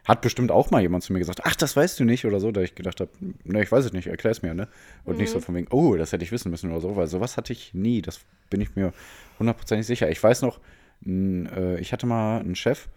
[0.08, 2.52] hat bestimmt auch mal jemand zu mir gesagt, ach, das weißt du nicht oder so,
[2.52, 3.10] da ich gedacht habe,
[3.44, 4.68] ne, ich weiß es nicht, erklär's mir, ne?
[5.06, 5.34] Und nicht Mhm.
[5.34, 7.74] so von wegen, oh, das hätte ich wissen müssen oder so, weil sowas hatte ich
[7.74, 8.20] nie, das
[8.52, 8.94] bin ich mir
[9.40, 10.08] hundertprozentig sicher.
[10.12, 10.60] Ich weiß noch,
[11.04, 12.88] n, äh, ich hatte mal einen Chef,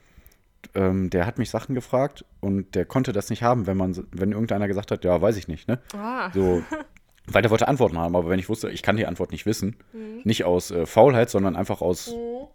[0.75, 4.33] ähm, der hat mich Sachen gefragt und der konnte das nicht haben, wenn man, wenn
[4.33, 5.79] irgendeiner gesagt hat, ja, weiß ich nicht, ne?
[5.97, 6.31] Ah.
[6.35, 6.63] So,
[7.33, 9.77] weil der wollte Antworten haben, aber wenn ich wusste, ich kann die Antwort nicht wissen,
[9.93, 10.21] Mhm.
[10.25, 12.13] nicht aus äh, Faulheit, sondern einfach aus,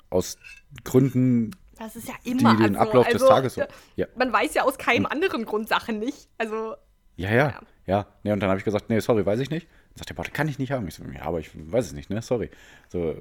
[0.10, 0.38] aus
[0.84, 3.62] Gründen, Das ist ja die immer den also, Ablauf des also, Tages so.
[3.62, 6.27] ja, Ja, Man weiß ja aus keinem anderen Grund Sachen nicht.
[6.38, 6.75] Also,
[7.17, 7.60] ja, ja.
[7.86, 8.08] ja.
[8.24, 9.68] Nee, und dann habe ich gesagt, nee, sorry, weiß ich nicht.
[9.90, 10.88] Dann sagt er, boah, das kann ich nicht haben.
[10.88, 12.22] Ich so, ja, aber ich weiß es nicht, ne?
[12.22, 12.50] Sorry.
[12.90, 13.16] So,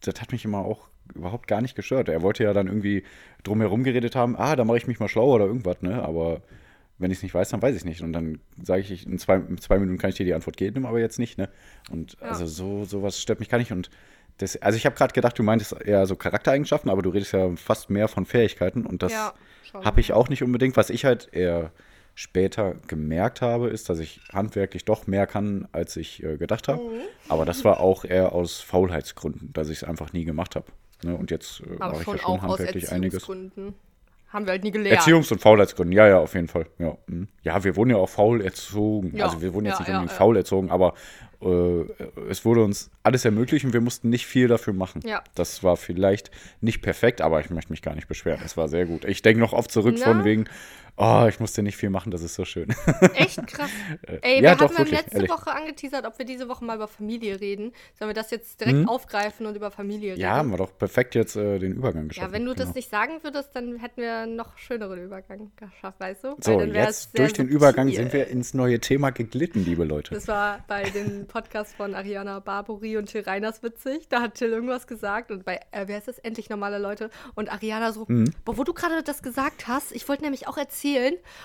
[0.00, 2.08] das hat mich immer auch überhaupt gar nicht gestört.
[2.08, 3.04] Er wollte ja dann irgendwie
[3.42, 6.02] drumherum geredet haben, ah, da mache ich mich mal schlauer oder irgendwas, ne?
[6.02, 6.42] Aber
[6.98, 8.02] wenn ich es nicht weiß, dann weiß ich nicht.
[8.02, 10.86] Und dann sage ich, in zwei, in zwei Minuten kann ich dir die Antwort geben,
[10.86, 11.48] aber jetzt nicht, ne?
[11.90, 12.28] Und Ja.
[12.28, 13.72] also so sowas stört mich gar nicht.
[13.72, 13.90] Und
[14.38, 17.54] das, also ich habe gerade gedacht, du meintest eher so Charaktereigenschaften, aber du redest ja
[17.56, 19.32] fast mehr von Fähigkeiten und das ja,
[19.72, 20.76] habe ich auch nicht unbedingt.
[20.76, 21.72] Was ich halt eher
[22.16, 26.82] später gemerkt habe, ist, dass ich handwerklich doch mehr kann, als ich äh, gedacht habe.
[26.82, 27.00] Mhm.
[27.28, 30.66] Aber das war auch eher aus Faulheitsgründen, dass ich es einfach nie gemacht habe.
[31.02, 31.16] Ne?
[31.16, 33.22] Und jetzt äh, mache ich ja schon handwerklich einiges.
[33.28, 33.74] Erziehungsgründen.
[34.34, 35.00] Haben wir halt nie gelernt.
[35.00, 36.66] Erziehungs- und Faulheitsgründen, ja, ja, auf jeden Fall.
[36.80, 37.28] Ja, mhm.
[37.42, 39.16] ja wir wurden ja auch faul erzogen.
[39.16, 40.94] Ja, Also wir wurden jetzt ja, nicht unbedingt faul erzogen, aber
[41.40, 41.84] äh,
[42.28, 45.02] es wurde uns alles ermöglicht und wir mussten nicht viel dafür machen.
[45.36, 48.40] Das war vielleicht nicht perfekt, aber ich möchte mich gar nicht beschweren.
[48.44, 49.04] Es war sehr gut.
[49.04, 50.46] Ich denke noch oft zurück von wegen,
[50.96, 52.68] oh, ich musste nicht viel machen, das ist so schön.
[53.14, 53.70] Echt krass.
[54.22, 55.30] Ey, ja, wir doch, hatten wirklich, letzte ehrlich.
[55.30, 57.72] Woche angeteasert, ob wir diese Woche mal über Familie reden.
[57.98, 60.20] Sollen wir das jetzt direkt aufgreifen und über Familie reden?
[60.20, 62.28] Ja, haben wir doch perfekt jetzt äh, den Übergang geschafft.
[62.28, 62.64] Ja, wenn du genau.
[62.66, 66.36] das nicht sagen würdest, dann hätten wir einen noch schöneren Übergang geschafft, weißt du?
[66.40, 67.56] So, jetzt durch den subtil.
[67.56, 70.14] Übergang sind wir ins neue Thema geglitten, liebe Leute.
[70.14, 74.08] Das war bei dem Podcast von Ariana Barbori und Till Reiners witzig.
[74.08, 76.18] Da hat Till irgendwas gesagt und bei, äh, wer ist das?
[76.18, 77.10] Endlich normale Leute.
[77.34, 78.32] Und Ariana so, Mhm.
[78.44, 80.83] boah, wo du gerade das gesagt hast, ich wollte nämlich auch erzählen.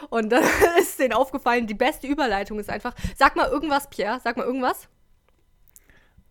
[0.10, 0.44] Und dann
[0.80, 4.88] ist denen aufgefallen, die beste Überleitung ist einfach, sag mal irgendwas, Pierre, sag mal irgendwas.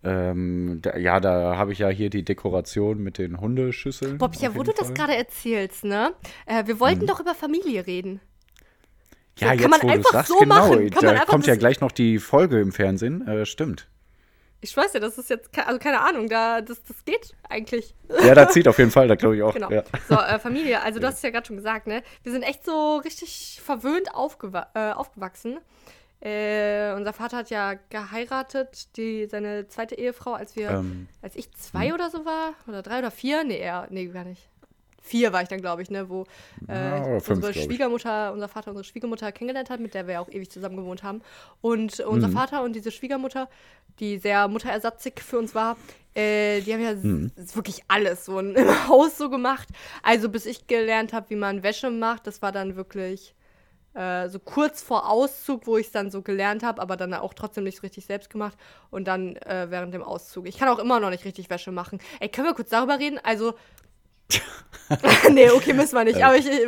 [0.05, 4.19] Ähm, da, ja, da habe ich ja hier die Dekoration mit den Hundeschüsseln.
[4.19, 4.95] Bob, ja, wo du das Fall.
[4.95, 6.13] gerade erzählst, ne?
[6.47, 8.21] Äh, wir wollten doch über Familie reden.
[9.39, 10.91] Ja, So, jetzt kann man wo einfach sagst, so genau, machen.
[10.91, 13.27] Kann da kommt ja das- gleich noch die Folge im Fernsehen.
[13.27, 13.89] Äh, stimmt.
[14.61, 17.95] Ich weiß ja, das ist jetzt, also keine Ahnung, da, das, das geht eigentlich.
[18.25, 19.55] Ja, da zieht auf jeden Fall, da glaube ich auch.
[19.55, 19.71] Genau.
[19.71, 19.85] Ja.
[20.09, 22.03] So, äh, Familie, also du hast es ja gerade schon gesagt, ne?
[22.25, 25.59] Wir sind echt so richtig verwöhnt aufgewa äh, aufgewachsen.
[26.21, 31.53] Äh, unser Vater hat ja geheiratet, die, seine zweite Ehefrau, als wir, Ähm, als ich
[31.53, 34.49] zwei oder so war, oder drei oder vier, nee, er, nee, gar nicht.
[35.01, 36.25] Vier war ich dann, glaube ich, ne, wo
[36.69, 37.55] äh, Ja, fünf, unsere.
[37.55, 41.03] Schwiegermutter, unser Vater unsere Schwiegermutter kennengelernt hat, mit der wir ja auch ewig zusammen gewohnt
[41.03, 41.23] haben.
[41.61, 42.33] Und unser Mhm.
[42.33, 43.49] Vater und diese Schwiegermutter,
[44.01, 45.77] die sehr mutterersatzig für uns war,
[46.15, 47.31] äh, die haben ja Mhm.
[47.55, 48.57] wirklich alles so im
[48.89, 49.69] Haus so gemacht.
[50.03, 53.35] Also bis ich gelernt habe, wie man Wäsche macht, das war dann wirklich
[53.95, 57.35] äh, so kurz vor Auszug, wo ich es dann so gelernt habe, aber dann auch
[57.35, 58.57] trotzdem nicht richtig selbst gemacht.
[58.91, 60.47] Und dann äh, während dem Auszug.
[60.47, 61.99] Ich kann auch immer noch nicht richtig Wäsche machen.
[62.21, 63.19] Ey, können wir kurz darüber reden?
[63.23, 63.55] Also.
[65.33, 66.23] nee, okay, müssen wir nicht.
[66.23, 66.67] Aber ich, äh,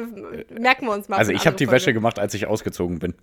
[0.58, 1.16] merken wir uns mal.
[1.16, 1.76] Also ich habe die Folge.
[1.76, 3.14] Wäsche gemacht, als ich ausgezogen bin.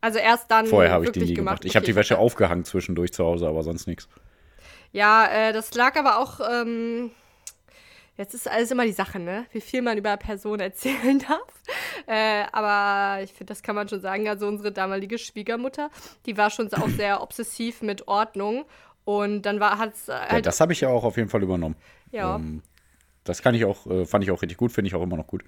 [0.00, 0.66] Also erst dann.
[0.66, 1.64] Vorher habe ich die nie gemacht.
[1.64, 4.08] Ich Okay, habe die Wäsche aufgehangen zwischendurch zu Hause, aber sonst nichts.
[4.92, 6.40] Ja, äh, das lag aber auch.
[6.50, 7.10] Ähm,
[8.16, 9.46] jetzt ist alles immer die Sache, ne?
[9.52, 11.40] Wie viel man über Personen erzählen darf.
[12.06, 14.28] Äh, aber ich finde, das kann man schon sagen.
[14.28, 15.90] Also, unsere damalige Schwiegermutter,
[16.26, 18.64] die war schon auch sehr obsessiv mit Ordnung.
[19.04, 20.46] Und dann war hat es Ja, halt.
[20.46, 21.76] das habe ich ja auch auf jeden Fall übernommen.
[22.10, 22.36] ja.
[22.36, 22.62] Ähm,
[23.28, 25.26] das kann ich auch, äh, fand ich auch richtig gut, finde ich auch immer noch
[25.26, 25.42] gut.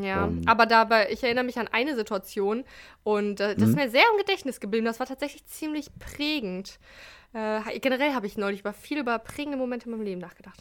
[0.00, 0.42] Ja, Ähm.
[0.46, 2.64] aber dabei, ich erinnere mich an eine Situation
[3.04, 3.60] und äh, Mhm.
[3.60, 4.84] das ist mir sehr im Gedächtnis geblieben.
[4.86, 6.78] Das war tatsächlich ziemlich prägend.
[7.32, 10.58] Äh, generell habe ich neulich über viel über prägende Momente in meinem Leben nachgedacht.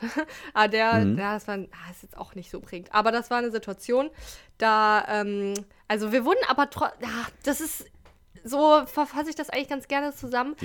[0.54, 1.18] aber der, Mhm.
[1.20, 2.94] ja, das war ah, ist jetzt auch nicht so prägend.
[2.94, 4.10] Aber das war eine Situation,
[4.58, 5.54] da, ähm,
[5.88, 7.86] also wir wurden aber trotzdem, ja, das ist,
[8.44, 10.56] so verfasse ich das eigentlich ganz gerne zusammen.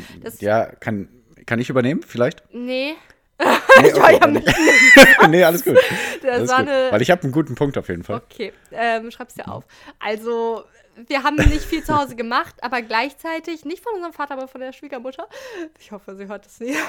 [0.41, 1.09] Ja, kann,
[1.47, 2.43] kann ich übernehmen, vielleicht?
[2.53, 2.95] Nee,
[3.39, 4.53] Nee, war ja mitten
[5.31, 5.79] nee, alles gut.
[6.25, 6.67] Alles gut.
[6.67, 8.17] Weil ich habe einen guten Punkt auf jeden Fall.
[8.17, 9.65] Okay, ähm, schreib's dir auf.
[10.01, 10.65] Also,
[11.07, 14.61] wir haben nicht viel zu Hause gemacht, aber gleichzeitig, nicht von unserem Vater, aber von
[14.61, 15.29] der Schwiegermutter.
[15.79, 16.75] Ich hoffe, sie hört das nie.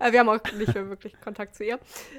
[0.00, 1.78] Äh, wir haben auch nicht mehr wirklich Kontakt zu ihr.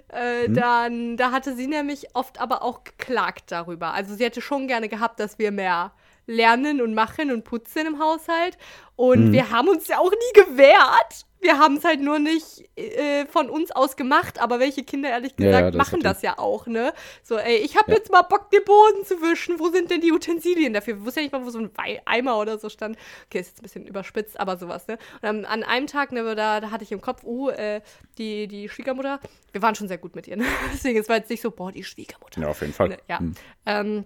[0.10, 3.94] Äh, Dann, da hatte sie nämlich oft aber auch geklagt darüber.
[3.94, 5.94] Also, sie hätte schon gerne gehabt, dass wir mehr
[6.26, 8.58] lernen und machen und putzen im Haushalt.
[8.96, 11.26] Und wir haben uns ja auch nie gewehrt.
[11.42, 15.36] Wir haben es halt nur nicht äh, von uns aus gemacht, aber welche Kinder ehrlich
[15.36, 16.94] gesagt ja, das machen das ja auch, ne?
[17.24, 17.98] So, ey, ich habe Ja.
[17.98, 19.60] jetzt mal Bock, den Boden zu wischen.
[19.60, 20.98] Wo sind denn die Utensilien dafür?
[20.98, 21.72] Ich wusste ja nicht mal, wo so ein
[22.06, 22.98] Eimer oder so stand.
[23.28, 24.98] Okay, ist jetzt ein bisschen überspitzt, aber sowas, ne?
[25.22, 27.82] Und an, an einem Tag, ne, da, da hatte ich im Kopf, uh, äh,
[28.18, 29.20] die, die Schwiegermutter,
[29.52, 30.46] wir waren schon sehr gut mit ihr, ne?
[30.74, 32.42] Deswegen, es war jetzt nicht so, boah, die Schwiegermutter.
[32.42, 32.90] Ja, auf jeden Fall.
[32.90, 33.20] Ne, ja.
[33.20, 33.36] Hm.
[33.66, 34.06] Ähm,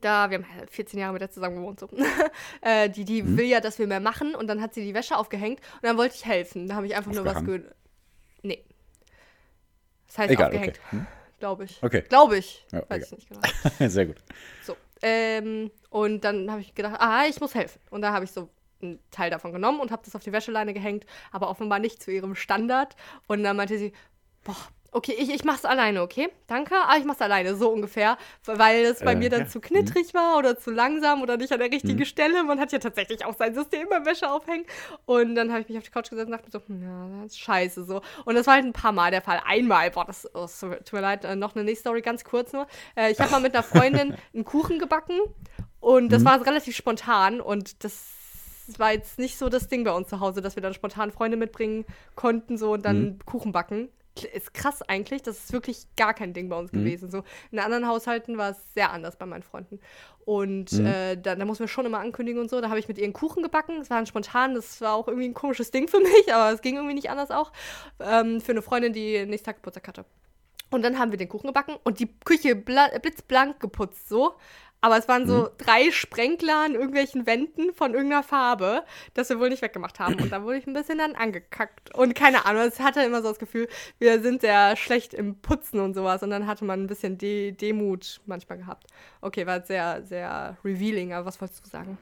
[0.00, 1.88] da, wir haben halt 14 Jahre mit der zusammen gewohnt, so.
[2.62, 3.36] äh, die die Mhm.
[3.36, 5.98] will ja, dass wir mehr machen und dann hat sie die Wäsche aufgehängt und dann
[5.98, 6.66] wollte ich helfen.
[6.68, 7.62] Da habe ich einfach nur was Aufgehangen?
[7.64, 7.72] ge...
[8.42, 8.64] Nee.
[10.06, 10.96] Das heißt Egal, aufgehängt, okay.
[10.96, 11.06] Hm?
[11.38, 11.82] glaube ich.
[11.82, 12.02] Okay.
[12.08, 12.66] Glaube ich.
[12.72, 13.02] Ja, Weiß egal.
[13.02, 13.88] ich nicht genau.
[13.90, 14.16] Sehr gut.
[14.62, 14.76] So.
[15.02, 17.80] Ähm, und dann habe ich gedacht, ah, ich muss helfen.
[17.90, 18.48] Und da habe ich so
[18.80, 22.10] einen Teil davon genommen und habe das auf die Wäscheleine gehängt, aber offenbar nicht zu
[22.10, 22.96] ihrem Standard.
[23.26, 23.92] Und dann meinte sie,
[24.42, 24.56] boah,
[24.92, 26.28] okay, ich, ich mach's alleine, okay?
[26.46, 28.16] Danke, aber ich mach's alleine, so ungefähr.
[28.44, 29.46] Weil es bei Äh, mir dann ja.
[29.48, 32.04] zu knittrig war oder zu langsam oder nicht an der richtigen Mhm.
[32.04, 32.44] Stelle.
[32.44, 34.66] Man hat ja tatsächlich auch sein System beim Wäsche aufhängen.
[35.06, 37.22] Und dann habe ich mich auf die Couch gesetzt und dachte mir so, hm, ja,
[37.24, 38.02] das ist scheiße so.
[38.24, 39.40] Und das war halt ein paar Mal der Fall.
[39.46, 42.66] Einmal, boah, das oh, tut mir leid, äh, noch eine nächste Story, ganz kurz nur.
[42.94, 45.18] Äh, ich habe mal mit einer Freundin einen Kuchen gebacken
[45.80, 48.04] und das war relativ spontan und das
[48.78, 51.36] war jetzt nicht so das Ding bei uns zu Hause, dass wir dann spontan Freunde
[51.36, 53.88] mitbringen konnten so und dann Kuchen backen.
[54.34, 57.10] Ist krass eigentlich, das ist wirklich gar kein Ding bei uns gewesen.
[57.10, 59.80] So in anderen Haushalten war es sehr anders bei meinen Freunden.
[60.24, 62.60] Und äh, da, da mussten wir schon immer ankündigen und so.
[62.60, 63.78] Da habe ich mit ihr einen Kuchen gebacken.
[63.78, 66.60] Das war ein spontan, das war auch irgendwie ein komisches Ding für mich, aber es
[66.60, 67.52] ging irgendwie nicht anders auch.
[68.00, 70.04] Ähm, für eine Freundin, die nächsten Tag Geburtstag hatte.
[70.70, 74.34] Und dann haben wir den Kuchen gebacken und die Küche bla- blitzblank geputzt, so.
[74.84, 78.82] Aber es waren so drei Sprenkler an irgendwelchen Wänden von irgendeiner Farbe,
[79.14, 80.16] das wir wohl nicht weggemacht haben.
[80.16, 81.94] Und da wurde ich ein bisschen dann angekackt.
[81.94, 83.68] Und keine Ahnung, es hatte immer so das Gefühl,
[84.00, 86.24] wir sind sehr schlecht im Putzen und sowas.
[86.24, 88.88] Und dann hatte man ein bisschen De Demut manchmal gehabt.
[89.20, 91.96] Okay, war sehr, sehr revealing, aber was wolltest du sagen?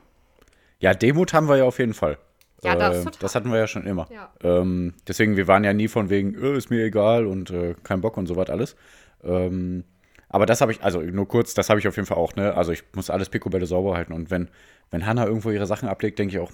[0.78, 2.16] Ja, Demut haben wir ja auf jeden Fall.
[2.62, 4.08] Ja, das äh, das hatten wir ja schon immer.
[4.10, 4.32] Ja.
[4.42, 8.00] Ähm, deswegen, wir waren ja nie von wegen, äh, ist mir egal und äh, kein
[8.00, 8.74] Bock und so was alles.
[9.22, 9.84] Ähm,
[10.30, 12.54] aber das habe ich, also nur kurz, das habe ich auf jeden Fall auch, ne?
[12.54, 14.48] Also ich muss alles Picobello sauber halten und wenn,
[14.90, 16.50] wenn Hannah irgendwo ihre Sachen ablegt, denke ich auch,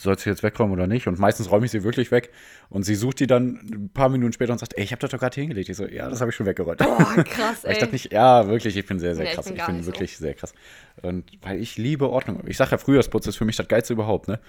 [0.00, 1.06] soll sie jetzt wegräumen oder nicht?
[1.06, 2.30] Und meistens räume ich sie wirklich weg
[2.70, 5.10] und sie sucht die dann ein paar Minuten später und sagt, ey, ich habe das
[5.10, 5.68] doch gerade hier hingelegt.
[5.68, 6.78] Ich so, ja, das habe ich schon weggeräumt.
[6.78, 7.80] Boah, krass, Weil ich ey.
[7.80, 9.46] dachte nicht, ja, wirklich, ich bin sehr, sehr Nee, ich krass.
[9.46, 9.92] bin Ich bin, nicht so.
[9.92, 10.54] wirklich sehr krass.
[11.02, 12.42] Und weil ich liebe Ordnung.
[12.48, 14.40] Ich sage ja, Frühjahrsputz ist für mich das Geilste überhaupt, ne?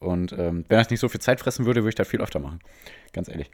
[0.00, 2.40] Und ähm, wenn das nicht so viel Zeit fressen würde, würde ich das viel öfter
[2.40, 2.58] machen.
[3.12, 3.50] Ganz ehrlich.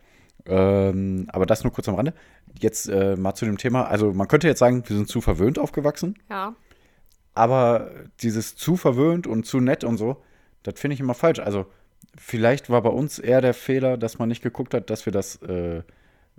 [0.46, 2.14] Ähm, aber das nur kurz am Rande.
[2.58, 3.86] Jetzt äh, mal zu dem Thema.
[3.86, 6.16] Also, man könnte jetzt sagen, wir sind zu verwöhnt aufgewachsen.
[6.30, 6.54] Ja.
[7.34, 7.90] Aber
[8.22, 10.22] dieses zu verwöhnt und zu nett und so,
[10.62, 11.38] das finde ich immer falsch.
[11.38, 11.66] Also,
[12.16, 15.36] vielleicht war bei uns eher der Fehler, dass man nicht geguckt hat, dass wir das
[15.42, 15.82] äh,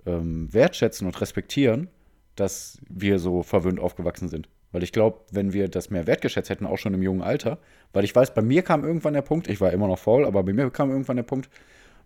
[0.06, 1.88] ähm, wertschätzen und respektieren,
[2.36, 4.48] dass wir so verwöhnt aufgewachsen sind.
[4.72, 7.58] Weil ich glaube, wenn wir das mehr wertgeschätzt hätten, auch schon im jungen Alter,
[7.92, 10.42] weil ich weiß, bei mir kam irgendwann der Punkt, ich war immer noch faul, aber
[10.42, 11.48] bei mir kam irgendwann der Punkt,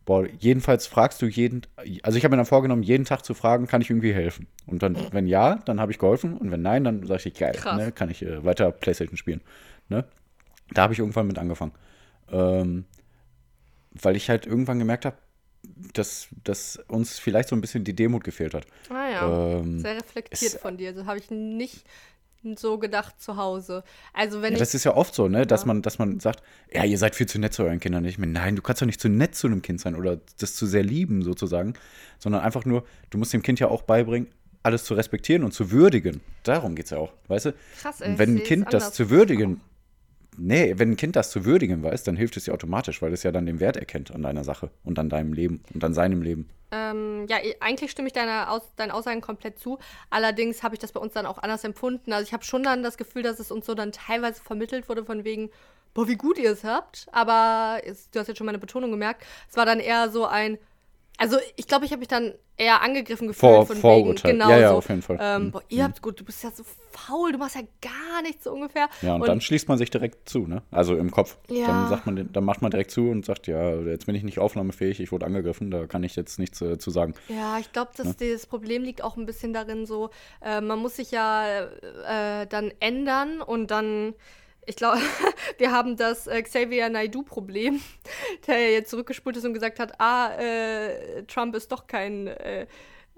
[0.04, 1.62] boah, jedenfalls fragst du jeden,
[2.02, 4.46] also ich habe mir dann vorgenommen, jeden Tag zu fragen, kann ich irgendwie helfen?
[4.66, 7.56] Und dann, wenn ja, dann habe ich geholfen und wenn nein, dann sage ich, geil,
[7.76, 9.40] ne, kann ich äh, weiter Playstation spielen.
[9.88, 10.04] Ne?
[10.72, 11.72] Da habe ich irgendwann mit angefangen.
[12.30, 12.84] Ähm,
[13.92, 15.16] weil ich halt irgendwann gemerkt habe,
[15.92, 18.66] dass, dass uns vielleicht so ein bisschen die Demut gefehlt hat.
[18.88, 19.58] Ah ja.
[19.58, 20.94] Ähm, Sehr reflektiert von dir.
[20.94, 21.84] So habe ich nicht
[22.57, 23.85] so gedacht zu Hause.
[24.12, 25.66] Also wenn Ja, das ist ja oft so, ne, dass Ja.
[25.68, 28.05] man, dass man sagt, ja, ihr seid viel zu nett zu euren Kindern.
[28.05, 30.55] Ich meine, nein, du kannst doch nicht zu nett zu einem Kind sein oder das
[30.55, 31.74] zu sehr lieben sozusagen,
[32.18, 34.28] sondern einfach nur, du musst dem Kind ja auch beibringen,
[34.64, 36.20] alles zu respektieren und zu würdigen.
[36.44, 37.55] Darum geht's ja auch, weißt du?
[37.81, 39.61] Krass, ey, wenn ein Kind das zu würdigen,
[40.36, 43.22] nee, wenn ein Kind das zu würdigen weiß, dann hilft es ja automatisch, weil es
[43.22, 46.22] ja dann den Wert erkennt an deiner Sache und an deinem Leben und an seinem
[46.22, 46.48] Leben.
[46.70, 49.78] Ähm, ja, eigentlich stimme ich deiner Aus deinen Aussagen komplett zu.
[50.08, 52.12] Allerdings habe ich das bei uns dann auch anders empfunden.
[52.12, 55.04] Also ich habe schon dann das Gefühl, dass es uns so dann teilweise vermittelt wurde
[55.04, 55.50] von wegen,
[55.92, 57.06] boah, wie gut ihr es habt.
[57.12, 59.24] Aber es, du hast jetzt schon meine Betonung gemerkt.
[59.50, 60.58] Es war dann eher so ein,
[61.18, 64.33] also ich glaube, ich habe mich dann eher angegriffen gefühlt Vor- von Vorurteil.
[64.33, 64.77] wegen, genau Ja, ja, so.
[64.77, 65.18] auf jeden Fall.
[65.20, 65.51] Ähm, Mhm.
[65.53, 68.53] boah, ihr habt gut, du bist ja so faul, du machst ja gar nichts so
[68.53, 68.88] ungefähr.
[69.01, 70.62] Ja, und, dann schließt man sich direkt zu, ne?
[70.70, 71.38] Also im Kopf.
[71.48, 71.66] Ja.
[71.68, 74.38] Dann sagt man, dann macht man direkt zu und sagt, ja, jetzt bin ich nicht
[74.38, 77.14] aufnahmefähig, ich wurde angegriffen, da kann ich jetzt nichts äh, zu sagen.
[77.29, 78.33] Ja, ich glaube, dass Ne?
[78.33, 80.11] das Problem liegt auch ein bisschen darin, so,
[80.42, 84.14] äh, man muss sich ja äh, dann ändern und dann,
[84.66, 84.98] ich glaube,
[85.59, 87.81] wir haben das äh, Xavier Naidu-Problem,
[88.46, 92.66] der ja jetzt zurückgespult ist und gesagt hat, ah, äh, Trump ist doch kein äh,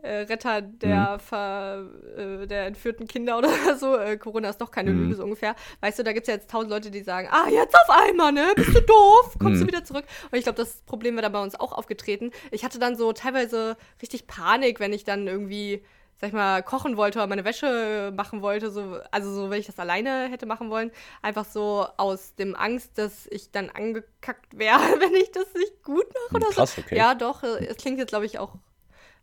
[0.03, 3.97] äh, Retter der, ver, äh, der entführten Kinder oder so.
[3.97, 5.05] Äh, Corona ist doch keine Mhm.
[5.05, 5.55] Lüge, so ungefähr.
[5.81, 8.31] Weißt du, da gibt es ja jetzt tausend Leute, die sagen, ah, jetzt auf einmal,
[8.33, 8.53] ne?
[8.55, 9.37] Bist du doof?
[9.39, 9.69] Kommst du Mhm.
[9.69, 10.05] wieder zurück?
[10.31, 12.33] Und ich glaube, das Problem wäre da bei uns auch aufgetreten.
[12.51, 15.83] Ich hatte dann so teilweise richtig Panik, wenn ich dann irgendwie,
[16.25, 18.71] sag ich mal, kochen wollte oder meine Wäsche machen wollte.
[18.71, 20.91] So, also so, wenn ich das alleine hätte machen wollen.
[21.21, 26.07] Einfach so aus dem Angst, dass ich dann angekackt wäre, wenn ich das nicht gut
[26.15, 26.81] mache oder Hm, Krass, so.
[26.81, 26.97] okay.
[26.97, 27.43] Ja, doch.
[27.43, 28.55] äh, Es klingt jetzt, glaube ich, auch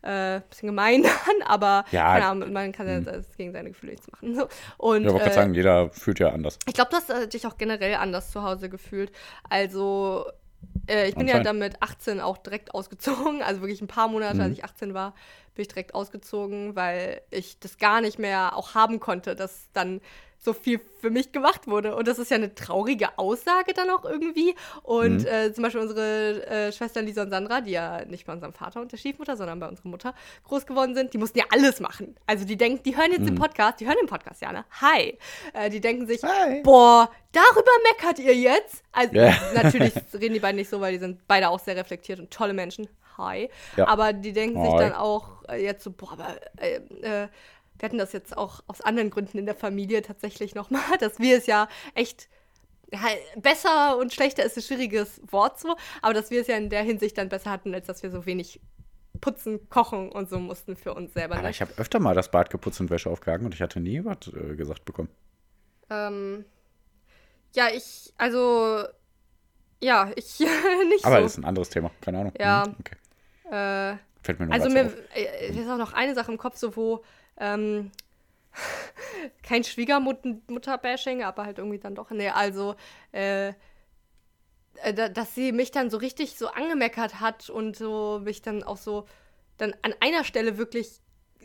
[0.04, 2.06] äh, ein bisschen gemein an, aber Ja.
[2.08, 2.14] Hm.
[2.14, 4.36] keine Ahnung, man kann ja das gegen seine Gefühle nichts machen.
[4.36, 4.48] So.
[4.78, 6.60] Und, Ja, aber ich äh, gerade sagen, jeder fühlt ja anders.
[6.68, 9.12] ich glaube, du hast äh, dich auch generell anders zu Hause gefühlt.
[9.50, 10.28] Also,
[10.89, 13.41] äh, ich bin ja dann mit 18 auch direkt ausgezogen.
[13.43, 14.41] Also wirklich ein paar Monate, Mhm.
[14.41, 15.13] als ich 18 war,
[15.56, 20.02] bin ich direkt ausgezogen, weil ich das gar nicht mehr auch haben konnte, dass dann
[20.43, 21.95] so viel für mich gemacht wurde.
[21.95, 24.56] Und das ist ja eine traurige Aussage dann auch irgendwie.
[24.82, 25.25] Und Mhm.
[25.27, 28.82] äh, zum Beispiel unsere äh, Schwestern Lisa und Sandra, die ja nicht bei unserem Vater
[28.82, 32.15] und der Stiefmutter, sondern bei unserer Mutter groß geworden sind, die mussten ja alles machen.
[32.25, 34.65] Also die denken, die hören jetzt den Podcast, die hören den Podcast, ja, ne?
[34.82, 35.17] Hi.
[35.54, 36.62] Äh, die denken sich, Hi.
[36.63, 38.84] boah, darüber meckert ihr jetzt?
[38.91, 39.36] Also Ja.
[39.54, 42.54] natürlich reden die beiden nicht so, weil die sind beide auch sehr reflektiert und tolle
[42.54, 42.88] Menschen.
[43.19, 43.47] Hi.
[43.77, 43.88] Ja.
[43.88, 44.80] Aber die denken sich Hi.
[44.80, 46.77] dann auch äh, jetzt so, boah, aber äh,
[47.23, 47.27] äh,
[47.82, 51.38] wir hatten das jetzt auch aus anderen Gründen in der Familie tatsächlich nochmal, dass wir
[51.38, 52.30] es ja echt
[52.94, 53.00] ja,
[53.38, 56.84] besser und schlechter ist ein schwieriges Wort so, aber dass wir es ja in der
[56.84, 58.60] Hinsicht dann besser hatten, als dass wir so wenig
[59.22, 61.36] putzen, kochen und so mussten für uns selber.
[61.36, 61.50] Aber Ne?
[61.52, 64.28] ich habe öfter mal das Bad geputzt und Wäsche aufgehangen und ich hatte nie was
[64.34, 65.10] äh, gesagt bekommen.
[65.89, 66.46] Ähm,
[67.56, 68.84] ja, ich, also,
[69.82, 70.39] ja, ich
[70.89, 71.22] nicht Aber so.
[71.24, 72.34] das ist ein anderes Thema, keine Ahnung.
[72.39, 72.65] Ja.
[72.65, 72.96] Hm, Okay.
[73.94, 74.94] Äh, Fällt mir nur also mir auf.
[75.15, 77.04] äh, mir ist auch noch eine Sache im Kopf, so wo
[77.41, 77.91] ähm,
[79.43, 82.12] kein Schwiegermutter-Bashing, aber halt irgendwie dann doch.
[82.12, 82.75] Nee, also
[83.12, 83.54] äh,
[84.84, 88.63] äh, da- dass sie mich dann so richtig so angemeckert hat und so mich dann
[88.63, 89.06] auch so
[89.58, 91.01] dann an einer Stelle wirklich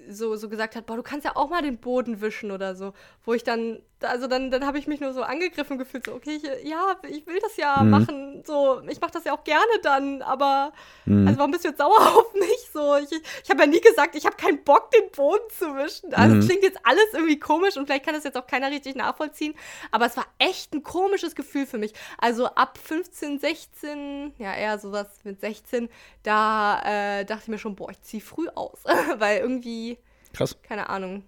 [0.09, 2.93] so, so gesagt hat, boah, du kannst ja auch mal den Boden wischen oder so.
[3.25, 6.37] Wo ich dann, also dann, dann habe ich mich nur so angegriffen gefühlt, so, okay,
[6.43, 7.91] ich, ja, ich will das ja Mhm.
[7.91, 10.73] machen, so, ich mache das ja auch gerne dann, aber,
[11.07, 11.27] Mhm.
[11.27, 12.69] also warum bist du jetzt sauer auf mich?
[12.73, 13.11] So, ich,
[13.43, 16.13] ich habe ja nie gesagt, ich habe keinen Bock, den Boden zu wischen.
[16.15, 16.41] Also Mhm.
[16.41, 19.55] klingt jetzt alles irgendwie komisch und vielleicht kann das jetzt auch keiner richtig nachvollziehen,
[19.91, 21.93] aber es war echt ein komisches Gefühl für mich.
[22.19, 25.89] Also ab 15, 16, ja eher sowas mit 16,
[26.23, 26.83] da
[27.21, 28.81] äh, dachte ich mir schon, boah, ich zieh früh aus,
[29.19, 29.99] weil irgendwie
[30.35, 30.57] Krass.
[30.63, 31.25] keine Ahnung,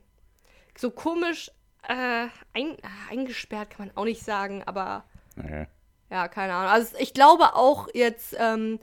[0.76, 1.50] so komisch
[1.88, 5.04] äh, ein, äh, eingesperrt kann man auch nicht sagen, aber
[5.36, 5.66] Ja,
[6.10, 6.70] ja, keine Ahnung.
[6.70, 8.78] Also ich glaube auch jetzt, ähm,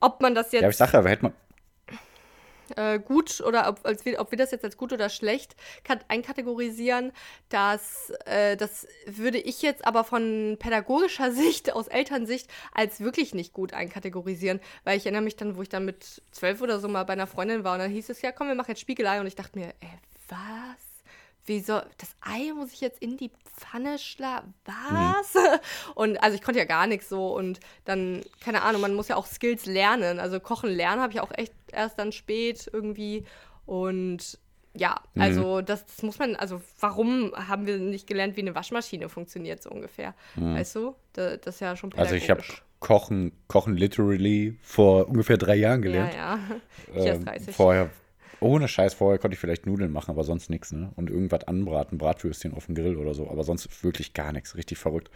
[0.00, 1.34] ob man das ja aber ich jetzt sage, aber hätte man.
[2.76, 6.04] äh, gut oder ob, als wir, ob wir das jetzt als gut oder schlecht kat
[6.08, 7.12] einkategorisieren,
[7.48, 13.52] das, äh, das würde ich jetzt aber von pädagogischer Sicht, aus Elternsicht, als wirklich nicht
[13.52, 14.60] gut einkategorisieren.
[14.84, 17.26] Weil ich erinnere mich dann, wo ich dann mit zwölf oder so mal bei einer
[17.26, 19.58] Freundin war und dann hieß es, ja komm, wir machen jetzt Spiegelei und ich dachte
[19.58, 20.89] mir, ey, was?
[21.46, 24.54] Wieso, das Ei muss ich jetzt in die Pfanne schlagen?
[24.64, 25.34] Was?
[25.94, 29.16] Und also ich konnte ja gar nichts so und dann, keine Ahnung, man muss ja
[29.16, 30.18] auch Skills lernen.
[30.20, 33.24] Also kochen lernen habe ich auch echt erst dann spät irgendwie
[33.66, 34.38] und
[34.74, 35.22] ja, Mhm.
[35.22, 39.62] also das, das muss man, also warum haben wir nicht gelernt, wie eine Waschmaschine funktioniert,
[39.62, 40.14] so ungefähr?
[40.36, 40.94] Weißt du?
[41.14, 41.98] Da, das ist ja schon Mhm.
[41.98, 42.42] Also ich habe.
[42.78, 46.14] Kochen, Kochen literally vor ungefähr drei Jahren Ja, gelernt.
[46.14, 46.38] ja.
[46.96, 47.54] Ich erst Ähm, 30.
[47.56, 47.90] vorher,
[48.40, 50.92] ohne Scheiß, vorher konnte ich vielleicht Nudeln machen, aber sonst nichts, ne?
[50.96, 54.78] Und irgendwas anbraten, Bratwürstchen auf dem Grill oder so, aber sonst wirklich gar nichts, richtig
[54.78, 55.10] verrückt.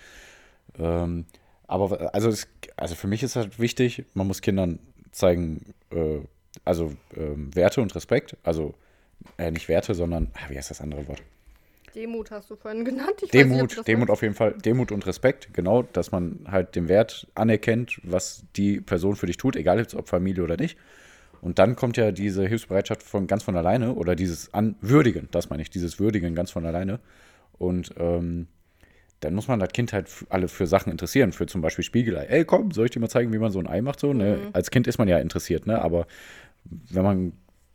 [0.78, 1.26] Ähm,
[1.66, 4.78] aber also, es, also für mich ist halt wichtig, man muss Kindern
[5.12, 6.18] zeigen, äh,
[6.64, 8.74] also ähm, Werte und Respekt, also
[9.38, 11.22] äh, nicht Werte, sondern, ah, wie heißt das andere Wort?
[11.94, 13.22] Demut hast du vorhin genannt.
[13.22, 16.74] Ich weiß nicht, Demut, Demut auf jeden Fall, Demut und Respekt, genau, dass man halt
[16.74, 20.76] den Wert anerkennt, was die Person für dich tut, egal ob Familie oder nicht.
[21.44, 25.60] Und dann kommt ja diese Hilfsbereitschaft von ganz von alleine oder dieses Anwürdigen, das meine
[25.60, 27.00] ich, dieses Würdigen ganz von alleine.
[27.58, 28.46] Und ähm,
[29.20, 32.24] dann muss man das Kind halt alle für Sachen interessieren, für zum Beispiel Spiegelei.
[32.24, 34.00] Ey, komm, soll ich dir mal zeigen, wie man so ein Ei macht?
[34.00, 34.48] So, ne?
[34.54, 35.82] Als Kind ist man ja interessiert, ne?
[35.82, 36.06] Aber
[36.64, 37.32] wenn man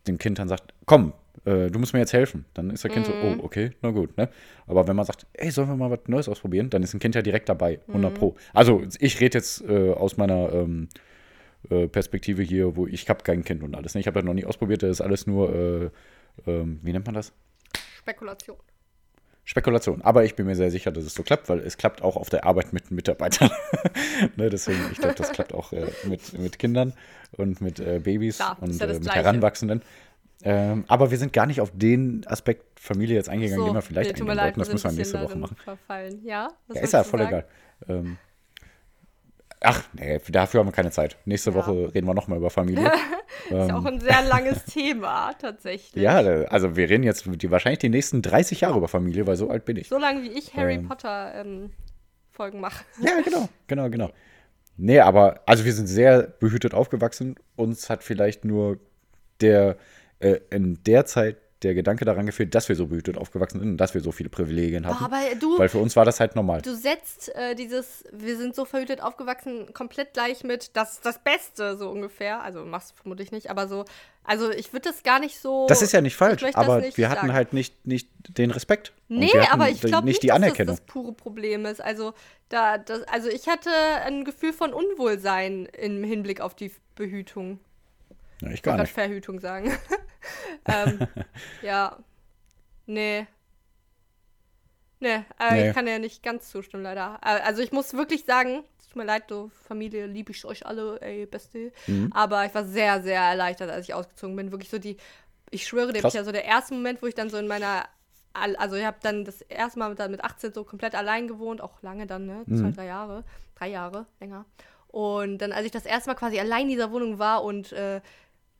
[0.07, 1.13] dem Kind dann sagt, komm,
[1.45, 4.17] äh, du musst mir jetzt helfen, dann ist das Kind so, oh, okay, na gut,
[4.17, 4.29] ne?
[4.65, 7.13] Aber wenn man sagt, ey, sollen wir mal was Neues ausprobieren, dann ist ein Kind
[7.13, 8.35] ja direkt dabei, 100 Pro.
[8.51, 10.89] Also ich rede jetzt äh, aus meiner ähm,
[11.69, 13.95] äh, Perspektive hier, wo ich habe kein Kind und alles.
[13.95, 14.01] Ne?
[14.01, 15.89] Ich habe das noch nie ausprobiert, das ist alles nur, äh,
[16.47, 17.33] ähm, wie nennt man das?
[17.97, 18.57] Spekulation.
[19.49, 20.03] Spekulation.
[20.03, 22.29] Aber ich bin mir sehr sicher, dass es so klappt, weil es klappt auch auf
[22.29, 23.49] der Arbeit mit Mitarbeitern.
[24.35, 26.93] ne, deswegen, ich glaube, das klappt auch äh, mit, mit Kindern
[27.31, 29.17] und mit äh, Babys Klar, und ja äh, mit Gleiche.
[29.17, 29.81] Heranwachsenden.
[30.43, 34.11] Ähm, aber wir sind gar nicht auf den Aspekt Familie jetzt eingegangen, den wir vielleicht
[34.13, 34.59] nee, eingehen leid, wollten.
[34.59, 35.57] Das müssen wir nächste Woche machen.
[35.63, 36.23] Verfallen.
[36.23, 37.29] Ja, Ja, ist ja voll sagen?
[37.29, 37.45] egal.
[37.87, 38.17] Ähm,
[39.61, 41.17] ach, nee, dafür haben wir keine Zeit.
[41.25, 41.55] Nächste Ja.
[41.57, 42.91] Woche reden wir nochmal über Familie.
[43.49, 45.95] Ist ja auch ein sehr langes Thema, tatsächlich.
[45.95, 46.03] Ähm.
[46.03, 46.17] ja,
[46.49, 49.65] also wir reden jetzt die, wahrscheinlich die nächsten 30 Jahre über Familie, weil so alt
[49.65, 49.87] bin ich.
[49.87, 50.87] So lange wie ich Harry Ähm.
[50.87, 51.71] Potter ähm,
[52.31, 52.83] Folgen mache.
[53.01, 54.11] Ja, genau, genau, genau.
[54.77, 57.35] Nee, aber also wir sind sehr behütet aufgewachsen.
[57.55, 58.79] Uns hat vielleicht nur
[59.41, 59.77] der
[60.19, 63.77] äh, in der Zeit der Gedanke daran gefehlt, dass wir so behütet aufgewachsen sind und
[63.77, 65.03] dass wir so viele Privilegien hatten.
[65.03, 66.61] Aber du, weil für uns war das halt normal.
[66.61, 71.75] du setzt äh, dieses, wir sind so verhütet aufgewachsen, komplett gleich mit das das Beste,
[71.75, 72.41] so ungefähr.
[72.41, 73.83] Also machst du vermutlich nicht, aber so,
[74.23, 75.67] also ich würde das gar nicht so.
[75.67, 77.33] Das ist ja nicht falsch, aber nicht wir hatten sagen.
[77.33, 78.93] halt nicht, nicht den Respekt.
[79.09, 80.75] Nee, aber ich glaube nicht die dass Anerkennung.
[80.75, 81.81] das das pure Problem ist.
[81.81, 82.13] Also,
[82.47, 83.71] da, das, also ich hatte
[84.05, 87.59] ein Gefühl von Unwohlsein im Hinblick auf die Behütung.
[88.41, 88.93] Ja, ich wollte nicht.
[88.93, 89.73] Verhütung sagen.
[90.67, 90.99] ähm,
[91.61, 91.97] ja.
[92.85, 93.27] Nee.
[95.01, 95.69] Nee, äh, Nee.
[95.69, 97.19] ich kann ja nicht ganz zustimmen, leider.
[97.23, 100.65] Äh, also ich muss wirklich sagen, es tut mir leid, du Familie, liebe ich euch
[100.65, 101.71] alle, ey, beste.
[101.87, 102.11] Mhm.
[102.13, 104.51] Aber ich war sehr, sehr erleichtert, als ich ausgezogen bin.
[104.51, 104.97] Wirklich so die,
[105.51, 106.13] ich schwöre dir, Krass.
[106.15, 107.85] ja so der erste Moment, wo ich dann so in meiner,
[108.33, 111.29] Al- also ich habe dann das erste Mal mit, dann mit 18 so komplett allein
[111.29, 112.43] gewohnt, auch lange dann, ne?
[112.45, 112.57] Mhm.
[112.57, 113.23] Zwei, drei Jahre,
[113.55, 114.45] drei Jahre, länger.
[114.89, 118.01] Und dann, als ich das erste Mal quasi allein in dieser Wohnung war und äh,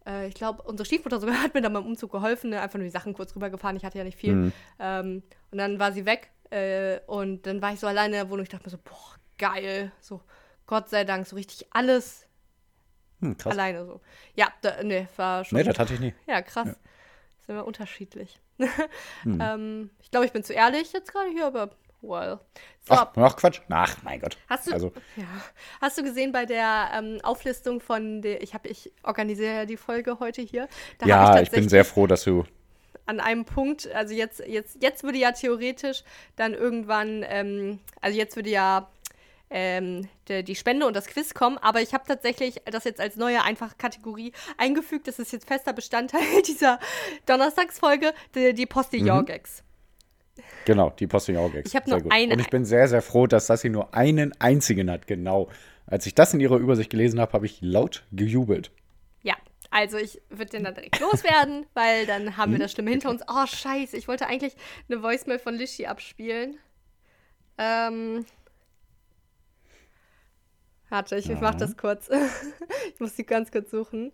[0.09, 2.61] äh, ich glaube, unsere Stiefmutter sogar hat mir dann beim Umzug geholfen, ne?
[2.61, 4.33] einfach nur die Sachen kurz rübergefahren, ich hatte ja nicht viel.
[4.33, 4.53] Mhm.
[4.79, 8.29] Ähm, und dann war sie weg äh, und dann war ich so alleine in der
[8.29, 8.43] Wohnung.
[8.43, 9.91] Ich dachte mir so, boah, geil.
[10.01, 10.21] So,
[10.65, 12.25] Gott sei Dank, so richtig alles
[13.21, 13.53] Hm, krass.
[13.53, 14.01] alleine so.
[14.35, 15.57] Ja, da, nee, war schon.
[15.57, 16.13] Nee, das hatte ich nie.
[16.27, 16.69] ja, krass.
[16.69, 18.39] Ist immer unterschiedlich.
[19.23, 19.39] Hm.
[19.41, 21.69] ähm, ich glaube, ich bin zu ehrlich jetzt gerade hier, aber
[22.01, 22.39] well.
[22.88, 23.62] So, Ach, ach, Quatsch.
[23.69, 24.38] Ach, mein Gott.
[24.47, 25.23] Hast du, Also, ja.
[25.81, 29.77] Hast du gesehen bei der ähm, Auflistung von der, ich habe, ich organisiere ja die
[29.77, 30.67] Folge heute hier.
[30.97, 32.45] Da hab ja, ich bin tatsächlich sehr froh, dass du.
[33.05, 36.03] an einem Punkt, also jetzt, jetzt, jetzt würde ja theoretisch
[36.35, 38.89] dann irgendwann, ähm, also jetzt würde ja
[39.49, 43.15] ähm, der, die Spende und das Quiz kommen, aber ich habe tatsächlich das jetzt als
[43.15, 45.07] neue einfach Kategorie eingefügt.
[45.07, 46.79] Das ist jetzt fester Bestandteil dieser
[47.25, 49.63] Donnerstagsfolge, die, die Postillon-Gags.
[50.65, 51.69] Genau, die Postillon-Gags.
[51.69, 52.12] Ich hab Sehr nur gut.
[52.12, 55.08] eine- Und ich bin sehr, sehr froh, dass Sassi nur einen einzigen hat.
[55.08, 55.49] Genau.
[55.88, 58.71] Als ich das in ihrer Übersicht gelesen habe, habe ich laut gejubelt.
[59.23, 59.36] Ja,
[59.71, 63.21] also ich würde den dann direkt loswerden, weil dann haben wir das Stimme hinter uns.
[63.28, 64.56] Oh, scheiße, ich wollte eigentlich
[64.89, 66.58] eine Voicemail von Lishi abspielen.
[67.58, 68.25] Ähm.
[70.89, 72.10] Warte, ich, ich mach das kurz.
[72.93, 74.12] ich muss die ganz kurz suchen.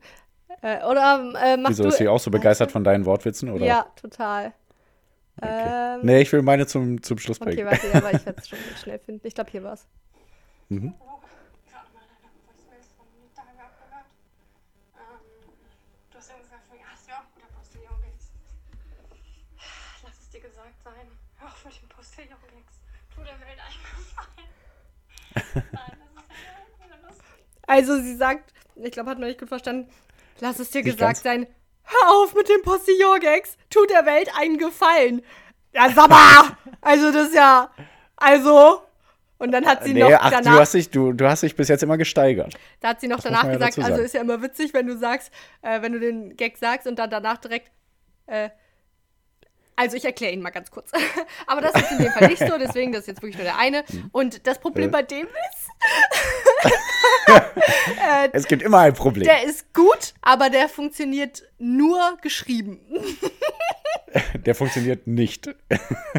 [0.62, 1.90] Äh, oder äh, mach Wieso du.
[1.90, 3.50] ist sie auch so begeistert von deinen Wortwitzen?
[3.50, 3.66] Oder?
[3.66, 4.54] Ja, total.
[5.42, 5.96] Okay.
[5.96, 7.66] Ähm, nee, ich will meine zum, zum Schluss Okay, bringen.
[7.68, 9.26] warte, ja, aber ich werde es schon schnell finden.
[9.28, 9.86] Ich glaube, hier war's.
[10.70, 10.94] gerade mal
[12.08, 14.06] deine Voicemails von den Tagen abgehört.
[16.12, 18.26] Du hast ja gesagt, von, ja, hast du ja auch guter Postillon-Gags.
[20.04, 21.08] Lass es dir gesagt sein.
[21.38, 22.74] Hör auf mit den Postillon-Gags.
[23.14, 24.50] Tu der Welt eingefallen.
[25.36, 27.26] Nein, das ist ja wieder lustig.
[27.68, 29.90] Also, sie sagt, ich glaube, hat man nicht gut verstanden.
[30.40, 31.24] Lass es dir Nicht gesagt ganz.
[31.24, 31.48] sein.
[31.86, 33.58] Hör auf mit dem Postillon-Gags.
[33.70, 35.22] Tut der Welt einen Gefallen.
[35.74, 36.58] Ja, sag mal.
[36.82, 37.70] Also, das ist ja.
[38.16, 38.82] Also.
[39.38, 40.54] Und dann hat sie Nee, noch ach, danach.
[40.54, 42.54] du hast, dich, du, du hast dich bis jetzt immer gesteigert.
[42.80, 44.98] Da hat sie noch muss danach ja gesagt, also ist ja immer witzig, wenn du
[44.98, 45.30] sagst,
[45.62, 47.70] äh, wenn du den Gag sagst und dann danach direkt,
[48.28, 48.50] äh,
[49.76, 50.92] Also ich erkläre ihn mal ganz kurz.
[51.48, 53.58] Aber das ist in dem Fall nicht so, deswegen das ist jetzt wirklich nur der
[53.58, 53.84] eine.
[54.12, 55.70] Und das Problem bei dem ist,
[58.02, 59.26] äh, Es gibt immer ein Problem.
[59.26, 62.80] der ist gut, aber der funktioniert nur geschrieben.
[64.46, 65.50] Der funktioniert nicht.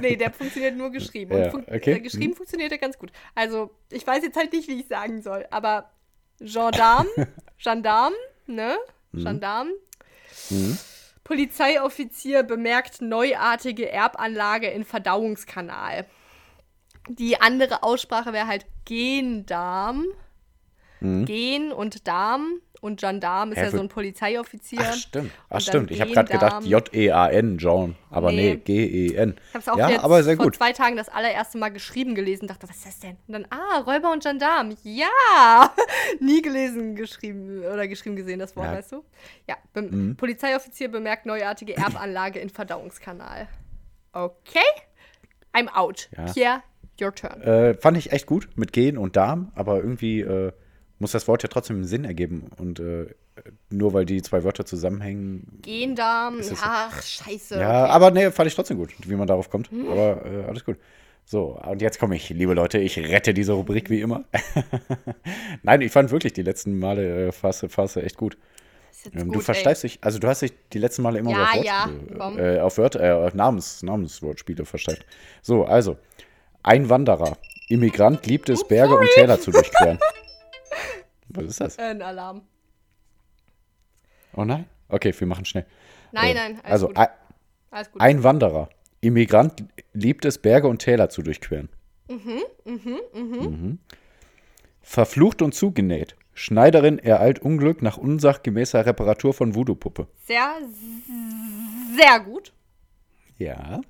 [0.00, 1.38] Nee, der funktioniert nur geschrieben.
[1.38, 1.92] Ja, Und fun okay.
[1.92, 3.10] äh, geschrieben funktioniert er ganz gut.
[3.34, 5.90] Also, ich weiß jetzt halt nicht, wie ich sagen soll, aber
[6.38, 7.06] Gendarm,
[7.62, 8.12] Gendarm,
[8.46, 8.76] ne?
[9.12, 9.24] Mhm.
[9.24, 9.68] Gendarm.
[11.26, 16.06] Polizeioffizier bemerkt neuartige Erbanlage in Verdauungskanal.
[17.08, 20.04] Die andere Aussprache wäre halt Gendarm.
[21.00, 22.60] Gen und Darm.
[22.86, 23.60] Und Gendarm ist Mhm.
[23.60, 24.78] Hä, ja so ein Polizeioffizier.
[24.80, 25.32] Ach, stimmt.
[25.50, 25.90] Ach, stimmt.
[25.90, 26.64] Ich habe gerade gedacht.
[26.64, 27.96] J-E-A-N, John.
[28.10, 28.56] Aber nee, Nee.
[28.64, 29.34] G-E-N.
[29.48, 30.54] Ich habe es auch Ja, jetzt aber sehr vor gut.
[30.56, 32.46] zwei Tagen das allererste Mal geschrieben gelesen.
[32.46, 33.16] Dachte, was ist das denn?
[33.26, 34.76] Und dann, ah, Räuber und Gendarm.
[34.84, 35.74] Ja!
[36.20, 38.72] Nie gelesen, geschrieben oder geschrieben gesehen, das Wort, Ja.
[38.72, 38.76] Mhm.
[38.78, 39.04] weißt du?
[39.48, 43.48] Ja, Be Polizeioffizier bemerkt neuartige Erbanlage in Verdauungskanal.
[44.12, 44.60] Okay.
[45.52, 46.08] I'm out.
[46.16, 46.32] Ja.
[46.32, 46.62] Pierre,
[47.00, 47.42] your turn.
[47.42, 50.52] Äh, fand ich echt gut mit Gen und Darm, aber irgendwie äh,
[50.98, 52.50] muss das Wort ja trotzdem einen Sinn ergeben.
[52.56, 53.06] Und äh,
[53.70, 55.60] nur weil die zwei Wörter zusammenhängen.
[55.62, 56.40] Gendarm.
[56.62, 57.58] ach, scheiße.
[57.58, 57.92] Ja, okay.
[57.92, 59.70] aber nee, fand ich trotzdem gut, wie man darauf kommt.
[59.72, 60.78] Aber äh, alles gut.
[61.28, 64.24] So, und jetzt komme ich, liebe Leute, ich rette diese Rubrik wie immer.
[65.64, 68.38] Nein, ich fand wirklich die letzten Male äh, Phase, Phase echt gut.
[69.12, 69.44] Ähm, gut, du ey.
[69.44, 72.38] versteifst dich, also du hast dich die letzten Male immer Ja, auf ja, komm.
[72.38, 75.04] äh, auf Wörter, äh, auf Namens, Namenswortspiele versteift.
[75.42, 75.96] So, also,
[76.62, 77.36] ein Wanderer,
[77.68, 79.98] Immigrant liebt es, Berge und Täler zu durchqueren.
[81.36, 81.78] Was ist das?
[81.78, 82.42] Äh, Ein Alarm.
[84.34, 84.66] Oh nein?
[84.88, 85.66] Okay, wir machen schnell.
[86.12, 86.96] Nein, Äh, nein, alles also, gut.
[86.98, 87.08] ein,
[87.70, 88.00] Alles gut.
[88.00, 88.68] ein Wanderer,
[89.00, 91.68] Immigrant liebt es, Berge und Täler zu durchqueren.
[92.08, 92.42] Mhm,
[93.14, 93.78] Mhm.
[94.82, 96.16] Verflucht und zugenäht.
[96.34, 100.06] Schneiderin ereilt Unglück nach unsachgemäßer Reparatur von Voodoo-Puppe.
[100.26, 100.54] Sehr,
[101.96, 102.52] sehr gut.
[103.38, 103.80] Ja.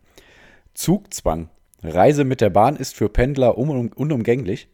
[0.75, 1.51] Zugzwang.
[1.83, 4.69] Reise mit der Bahn ist für Pendler un unumgänglich.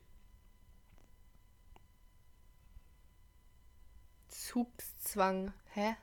[4.53, 5.53] Zugzwang.
[5.73, 5.97] Hä?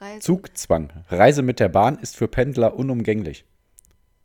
[0.00, 0.20] Reise.
[0.20, 0.92] Zugzwang.
[1.08, 3.44] Reise mit der Bahn ist für Pendler unumgänglich.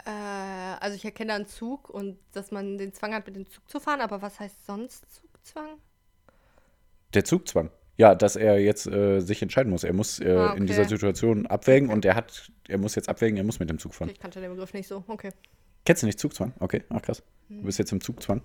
[0.06, 3.70] Äh, also ich erkenne einen Zug und dass man den Zwang hat, mit dem Zug
[3.70, 5.78] zu fahren, aber was heißt sonst Zugzwang?
[7.14, 7.70] Der Zugzwang.
[7.96, 9.84] Ja, dass er jetzt äh, sich entscheiden muss.
[9.84, 10.66] Er muss äh, Ah, in okay.
[10.66, 13.94] dieser Situation abwägen und er hat, er muss jetzt abwägen, er muss mit dem Zug
[13.94, 14.10] fahren.
[14.10, 15.04] Ich kannte den Begriff nicht so.
[15.08, 15.30] Okay.
[15.86, 16.54] Kennst du nicht Zugzwang?
[16.60, 17.22] Okay, ach krass.
[17.50, 18.42] Du bist jetzt im Zugzwang.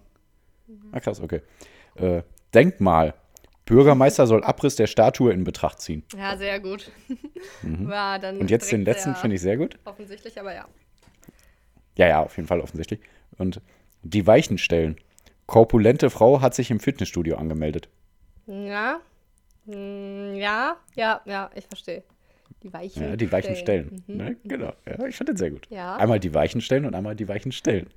[0.92, 1.40] Ah krass, okay.
[1.94, 2.22] Äh,
[2.52, 3.14] Denkmal.
[3.68, 6.02] Bürgermeister soll Abriss der Statue in Betracht ziehen.
[6.16, 6.90] Ja, sehr gut.
[7.62, 7.92] Mhm.
[8.40, 9.78] Und jetzt den letzten finde ich sehr gut.
[9.84, 10.66] Offensichtlich, aber ja.
[11.96, 13.00] Ja, ja, auf jeden Fall offensichtlich.
[13.36, 13.60] Und
[14.02, 14.96] die Weichen stellen.
[15.46, 17.88] Korpulente Frau hat sich im Fitnessstudio angemeldet.
[18.46, 19.00] Ja.
[19.66, 22.02] Hm, Ja, ja, ja, ich verstehe.
[22.62, 24.02] Die weichen Ja, die Weichen stellen.
[24.06, 24.16] Mhm.
[24.16, 24.36] Ne?
[24.44, 24.72] Genau.
[24.86, 25.66] Ja, ich fand den sehr gut.
[25.70, 25.96] Ja.
[25.96, 27.88] Einmal die Weichen stellen und einmal die Weichen stellen.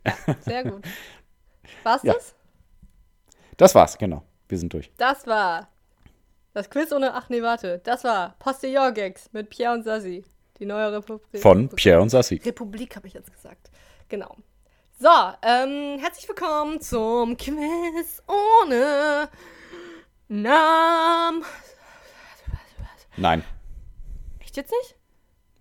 [0.41, 0.83] Sehr gut.
[1.83, 2.13] War's Ja.
[2.13, 2.35] das?
[3.57, 4.23] Das war's, genau.
[4.51, 4.91] Wir sind durch.
[4.97, 5.69] Das war
[6.53, 7.13] das Quiz ohne.
[7.13, 7.79] Ach nee, warte.
[7.85, 10.25] Das war Postillon-Gags mit Pierre und Sassi.
[10.59, 11.41] Die neue Republik.
[11.41, 12.35] Von Pierre und Sassi.
[12.43, 13.71] Republik habe ich jetzt gesagt.
[14.09, 14.35] Genau.
[14.99, 15.07] So,
[15.41, 19.29] ähm, herzlich willkommen zum Quiz ohne
[20.27, 21.45] Namen.
[23.15, 23.45] Nein.
[24.41, 25.00] Echt jetzt nicht?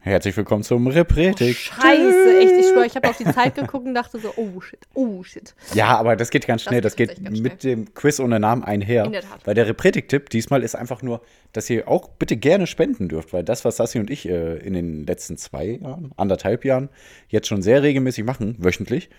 [0.03, 1.57] Herzlich willkommen zum Repretik.
[1.59, 2.53] Scheiße, echt.
[2.59, 5.55] Ich schwöre, ich habe auf die Zeit geguckt und dachte so, oh shit, oh shit.
[5.75, 6.81] Ja, aber das geht ganz Das schnell.
[6.81, 9.05] Das, geht geht, ganz mit dem Quiz ohne Namen einher.
[9.05, 9.47] In der Tat.
[9.47, 11.21] Weil der Repretik-Tipp diesmal ist einfach nur,
[11.53, 14.73] dass ihr auch bitte gerne spenden dürft, weil das, was Sassi und ich äh, in
[14.73, 16.89] den letzten zwei Jahren, anderthalb Jahren,
[17.29, 19.11] jetzt schon sehr regelmäßig machen, wöchentlich,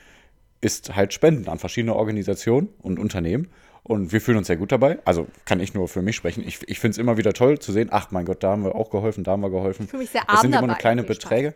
[0.61, 3.49] ist halt Spenden an verschiedene Organisationen und Unternehmen.
[3.83, 4.99] Und wir fühlen uns sehr gut dabei.
[5.05, 6.43] Also kann ich nur für mich sprechen.
[6.47, 8.75] Ich, ich finde es immer wieder toll zu sehen, ach mein Gott, da haben wir
[8.75, 9.85] auch geholfen, da haben wir geholfen.
[9.85, 10.79] Ich fühl mich sehr Das arm sind immer nur dabei.
[10.79, 11.17] kleine Nee, Spaß.
[11.17, 11.55] Beträge.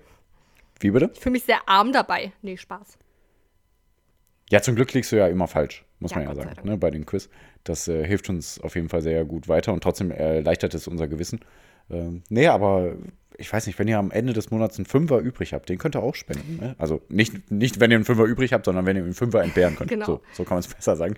[0.80, 1.12] Wie bitte?
[1.14, 2.32] Ich fühle mich sehr arm dabei.
[2.42, 2.98] Nee, Spaß.
[4.50, 6.92] Ja, zum Glück liegst du ja immer falsch, muss Ja, man ja sagen, ne, bei
[6.92, 7.30] den Quiz.
[7.64, 11.08] Das äh, hilft uns auf jeden Fall sehr gut weiter und trotzdem erleichtert es unser
[11.08, 11.40] Gewissen.
[11.90, 12.96] Ähm, nee, aber
[13.38, 15.96] ich weiß nicht, wenn ihr am Ende des Monats einen Fünfer übrig habt, den könnt
[15.96, 16.58] ihr auch spenden.
[16.58, 16.76] Ne?
[16.78, 19.76] Also nicht, nicht, wenn ihr einen Fünfer übrig habt, sondern wenn ihr einen Fünfer entbehren
[19.76, 19.86] könnt.
[19.96, 20.06] Genau.
[20.06, 21.16] So, so kann man es besser sagen.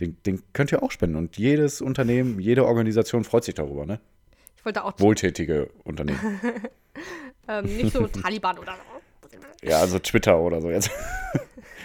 [0.00, 1.16] Den, den könnt ihr auch spenden.
[1.16, 4.00] Und jedes Unternehmen, jede Organisation freut sich darüber, ne?
[4.56, 6.40] Ich wollte auch Wohltätige Unternehmen.
[7.48, 9.68] ähm, nicht so Taliban oder so.
[9.68, 10.90] ja, also Twitter oder so jetzt.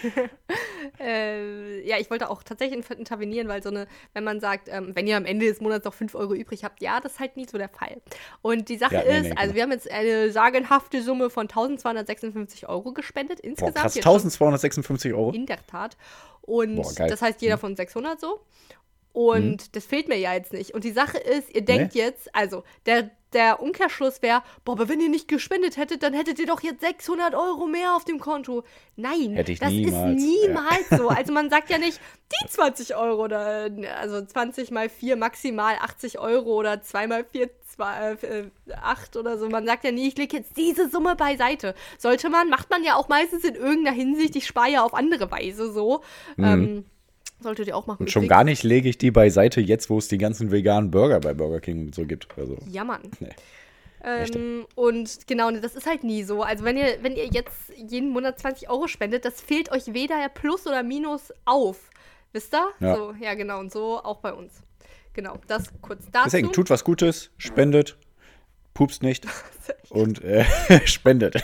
[0.99, 4.91] Äh, ja, ich wollte auch tatsächlich in- intervenieren, weil so eine, wenn man sagt, ähm,
[4.95, 7.37] wenn ihr am Ende des Monats noch 5 Euro übrig habt, ja, das ist halt
[7.37, 8.01] nie so der Fall.
[8.41, 9.55] Und die Sache Ja, nee, ist, nee, also genau.
[9.55, 13.75] wir haben jetzt eine sagenhafte Summe von 1256 Euro gespendet Boah, insgesamt.
[13.75, 15.31] krass, Jetzt schon 1256 Euro.
[15.31, 15.97] In der Tat.
[16.41, 17.07] Und Boah, geil.
[17.07, 17.11] Mhm.
[17.11, 18.41] das heißt, jeder von 600 so.
[19.13, 20.73] Und das fehlt mir ja jetzt nicht.
[20.73, 24.99] Und die Sache ist, ihr denkt jetzt, also der der Umkehrschluss wäre, boah, aber wenn
[24.99, 28.63] ihr nicht gespendet hättet, dann hättet ihr doch jetzt 600 Euro mehr auf dem Konto.
[28.95, 31.09] Nein, das niemals, ist niemals so.
[31.09, 31.99] Also man sagt ja nicht,
[32.43, 33.69] die 20 Euro oder,
[33.99, 38.43] also 20 mal 4 maximal 80 Euro oder 2 mal 4 zwei, äh,
[38.81, 39.49] 8 oder so.
[39.49, 41.73] Man sagt ja nie, ich lege jetzt diese Summe beiseite.
[41.97, 45.31] Sollte man, macht man ja auch meistens in irgendeiner Hinsicht, ich spare ja auf andere
[45.31, 46.01] Weise so.
[46.37, 46.85] Ähm,
[47.41, 48.01] solltet ihr auch machen.
[48.01, 51.19] Und schon gar nicht lege ich die beiseite, jetzt wo es die ganzen veganen Burger
[51.19, 52.27] bei Burger King so gibt.
[52.37, 53.01] Also, Ja, Mann.
[53.19, 53.29] Nee.
[54.03, 56.41] Ähm, und genau, das ist halt nie so.
[56.41, 60.27] Also wenn ihr, wenn ihr jetzt jeden Monat 20 Euro spendet, das fehlt euch weder
[60.29, 61.89] Plus oder Minus auf.
[62.33, 62.67] Wisst ihr?
[62.79, 62.95] Ja.
[62.95, 63.59] So, ja, genau.
[63.59, 64.63] Und so auch bei uns.
[65.13, 66.25] Genau, das kurz dazu.
[66.25, 67.97] deswegen tut was Gutes, spendet,
[68.73, 69.27] pupst nicht
[69.89, 70.45] und äh,
[70.85, 71.43] spendet.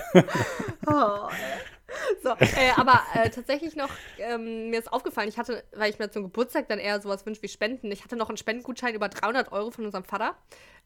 [2.23, 6.09] So, äh, aber äh, tatsächlich noch, ähm, mir ist aufgefallen, ich hatte, weil ich mir
[6.09, 9.51] zum Geburtstag dann eher sowas wünsche wie Spenden, ich hatte noch einen Spendengutschein über 300
[9.51, 10.35] Euro von unserem Vater.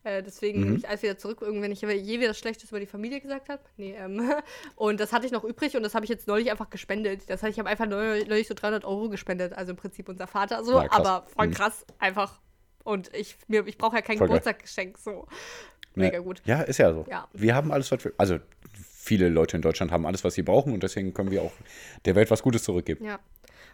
[0.03, 3.21] Äh, deswegen nehme ich alles wieder zurück, irgendwann ich je wieder Schlechtes über die Familie
[3.21, 3.61] gesagt habe.
[3.77, 4.33] Nee, ähm,
[4.75, 7.29] und das hatte ich noch übrig und das habe ich jetzt neulich einfach gespendet.
[7.29, 10.27] Das heißt, ich habe einfach neu- neulich so 300 Euro gespendet, also im Prinzip unser
[10.27, 11.51] Vater so, Na, aber voll Mhm.
[11.53, 12.39] krass, einfach.
[12.83, 14.27] Und ich, mir, ich brauche ja kein Voll.
[14.27, 15.27] Geburtstagsgeschenk, so.
[15.93, 16.41] Mega gut.
[16.45, 17.05] Ja, ist ja so.
[17.09, 17.27] Ja.
[17.33, 18.13] Wir haben alles, was wir.
[18.17, 18.39] Also,
[19.11, 21.51] viele Leute in Deutschland haben alles, was sie brauchen und deswegen können wir auch
[22.05, 23.03] der Welt was Gutes zurückgeben.
[23.03, 23.19] Ja.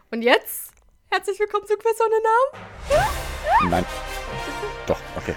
[0.10, 0.72] Und jetzt,
[1.12, 2.54] herzlich willkommen zu Quiz ohne Namen.
[3.70, 3.86] Nein.
[4.88, 5.36] Doch, okay.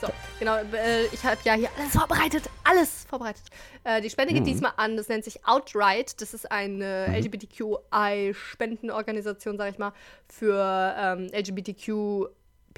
[0.00, 0.06] So,
[0.38, 3.42] genau, äh, ich habe ja hier alles vorbereitet, alles vorbereitet.
[3.82, 6.22] Äh, die Spende geht diesmal an, das nennt sich Outright.
[6.22, 9.92] Das ist eine LGBTQI-Spendenorganisation, sag ich mal,
[10.28, 12.28] für ähm, LGBTQ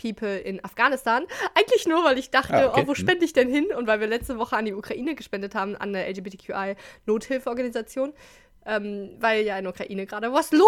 [0.03, 1.25] People in Afghanistan.
[1.55, 2.83] Eigentlich nur, weil ich dachte, Ah, okay.
[2.85, 3.67] oh, wo spende ich denn hin?
[3.77, 6.05] Und weil wir letzte Woche an die Ukraine gespendet haben, an eine
[7.07, 8.13] LGBTQI-Nothilfeorganisation.
[8.65, 10.63] Ähm, weil ja in der Ukraine gerade was los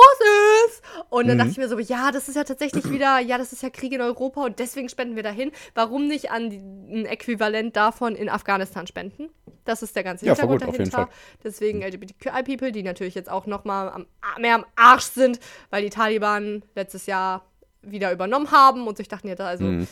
[0.67, 0.83] ist.
[1.11, 3.63] Und dann dachte ich mir so, ja, das ist ja tatsächlich wieder, ja, das ist
[3.63, 5.53] ja Krieg in Europa und deswegen spenden wir dahin.
[5.77, 9.29] Warum nicht an die, ein Äquivalent davon in Afghanistan spenden?
[9.65, 11.09] Das ist der ganze Ja, Hintergrund gut, dahinter.
[11.45, 14.07] Deswegen LGBTQI-People, die natürlich jetzt auch noch mal am,
[14.41, 15.39] mehr am Arsch sind,
[15.71, 17.47] weil die Taliban letztes Jahr
[17.91, 19.87] wieder übernommen haben und sich dachten, ja, da also, Mhm.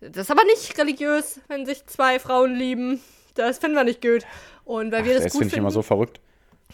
[0.00, 3.00] das ist aber nicht religiös, wenn sich zwei Frauen lieben.
[3.34, 4.24] Das finden wir nicht gut.
[4.64, 5.64] Und weil wir das, Das gut finde ich finden.
[5.64, 6.20] immer so verrückt.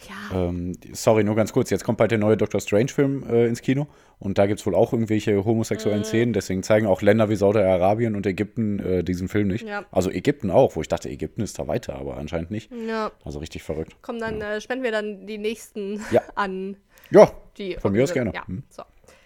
[0.09, 1.69] ja, Ähm, sorry, nur ganz kurz.
[1.69, 3.87] Jetzt kommt bald der neue Doctor Strange-Film äh, ins Kino.
[4.19, 6.03] Und da gibt es wohl auch irgendwelche homosexuellen Mhm.
[6.05, 6.33] Szenen.
[6.33, 9.65] Deswegen zeigen auch Länder wie Saudi-Arabien und Ägypten äh, diesen Film nicht.
[9.65, 9.85] Ja.
[9.91, 12.71] Also Ägypten auch, wo ich dachte, Ägypten ist da weiter, aber anscheinend nicht.
[12.87, 13.11] ja.
[13.23, 13.95] Also richtig verrückt.
[14.01, 16.21] Komm, dann äh, spenden wir dann die nächsten Ja.
[16.35, 16.75] an
[17.11, 17.75] Ja, die.
[17.75, 18.31] von mir aus gerne.
[18.33, 18.63] Ja, Hm.
[18.69, 18.83] so.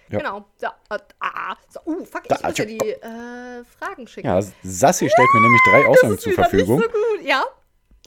[0.09, 0.19] Ja.
[0.19, 0.45] Genau.
[0.57, 1.79] So, äh, ah, so.
[1.85, 4.27] Uh, fuck, Da, ich muss ja die äh, Fragen schicken.
[4.27, 6.79] Ja, Sassi stellt mir nämlich drei Aussagen zur Verfügung.
[6.79, 7.27] nicht so gut.
[7.27, 7.43] Ja?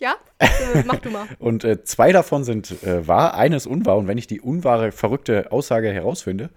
[0.00, 0.16] Ja?
[0.40, 1.26] äh, mach du mal.
[1.38, 3.96] Und äh, zwei davon sind äh, wahr, eine ist unwahr.
[3.96, 6.50] Und wenn ich die unwahre, verrückte Aussage herausfinde,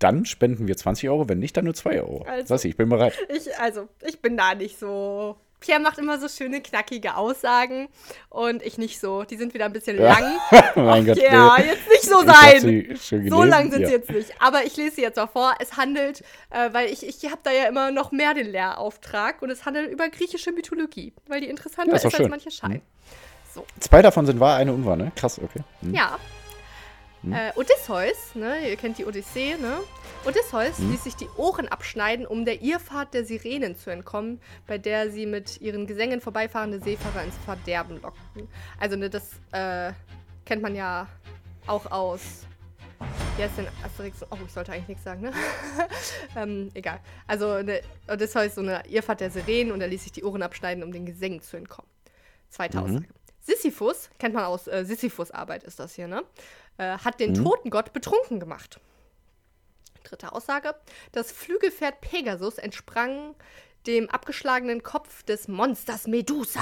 [0.00, 2.24] dann spenden wir 20 Euro, wenn nicht, dann nur 2 Euro.
[2.28, 2.46] Also.
[2.46, 3.14] Sassi, ich bin bereit.
[3.28, 5.36] Ich, also, ich bin da nicht so.
[5.60, 7.88] Pierre macht immer so schöne, knackige Aussagen
[8.28, 9.24] und ich nicht so.
[9.24, 10.18] Die sind wieder ein bisschen Ja.
[10.18, 10.38] lang.
[10.76, 11.18] mein Gott.
[11.18, 11.66] ja, nee.
[11.66, 13.28] jetzt nicht so sein.
[13.28, 13.88] So lang sind ja.
[13.88, 14.32] sie jetzt nicht.
[14.40, 15.54] Aber ich lese sie jetzt mal vor.
[15.58, 19.50] Es handelt, äh, weil ich, ich habe da ja immer noch mehr den Lehrauftrag und
[19.50, 22.82] es handelt über griechische Mythologie, weil die interessanter Ja, ist ist, als manche scheinen.
[23.80, 25.10] Zwei davon sind wahr, eine unwahr, ne?
[25.16, 25.60] Krass, okay.
[25.80, 25.94] Hm.
[25.94, 26.18] Ja.
[27.24, 29.78] Äh, Odysseus, ne, ihr kennt die Odyssee, ne?
[30.28, 35.10] Odysseus ließ sich die Ohren abschneiden, um der Irrfahrt der Sirenen zu entkommen, bei der
[35.10, 38.46] sie mit ihren Gesängen vorbeifahrende Seefahrer ins Verderben lockten.
[38.78, 39.94] Also, ne, das äh,
[40.44, 41.08] kennt man ja
[41.66, 42.46] auch aus.
[43.38, 44.22] Wie heißt denn Asterix?
[44.30, 45.32] Oh, ich sollte eigentlich nichts sagen, ne?
[46.36, 47.00] ähm, egal.
[47.26, 50.84] Also, ne, Odysseus so eine Irrfahrt der Sirenen und er ließ sich die Ohren abschneiden,
[50.84, 51.90] um den Gesängen zu entkommen.
[52.50, 53.06] Zweite Aussage.
[53.40, 56.22] Sisyphus, kennt man aus äh, Sisyphus Arbeit ist das hier, ne?
[56.76, 58.78] Äh, hat den Totengott betrunken gemacht.
[60.04, 60.74] Dritte Aussage.
[61.12, 63.34] Das Flügelpferd Pegasus entsprang
[63.86, 66.60] dem abgeschlagenen Kopf des Monsters Medusa.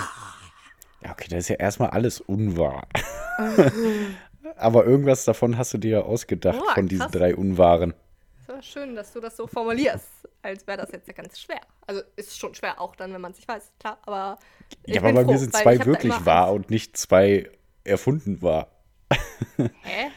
[1.03, 2.89] Ja, okay, das ist ja erstmal alles unwahr.
[4.57, 7.95] Aber irgendwas davon hast du dir ja ausgedacht Oh, von diesen drei Unwahren.
[8.43, 10.07] Es war schön, dass du das so formulierst,
[10.43, 11.61] als wäre das jetzt ja ganz schwer.
[11.87, 13.99] Also ist schon schwer auch dann, wenn man es nicht weiß, klar.
[14.07, 14.39] Aber
[14.87, 17.51] ja, aber bei froh, mir sind zwei wirklich wahr und nicht zwei
[17.82, 18.70] erfunden wahr.
[19.57, 20.11] Hä?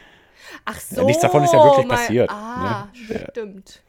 [0.64, 1.00] Ach so.
[1.00, 3.14] Ja, nichts davon ist ja wirklich mein- passiert, Ah, ne?
[3.14, 3.20] Ja.
[3.30, 3.82] stimmt.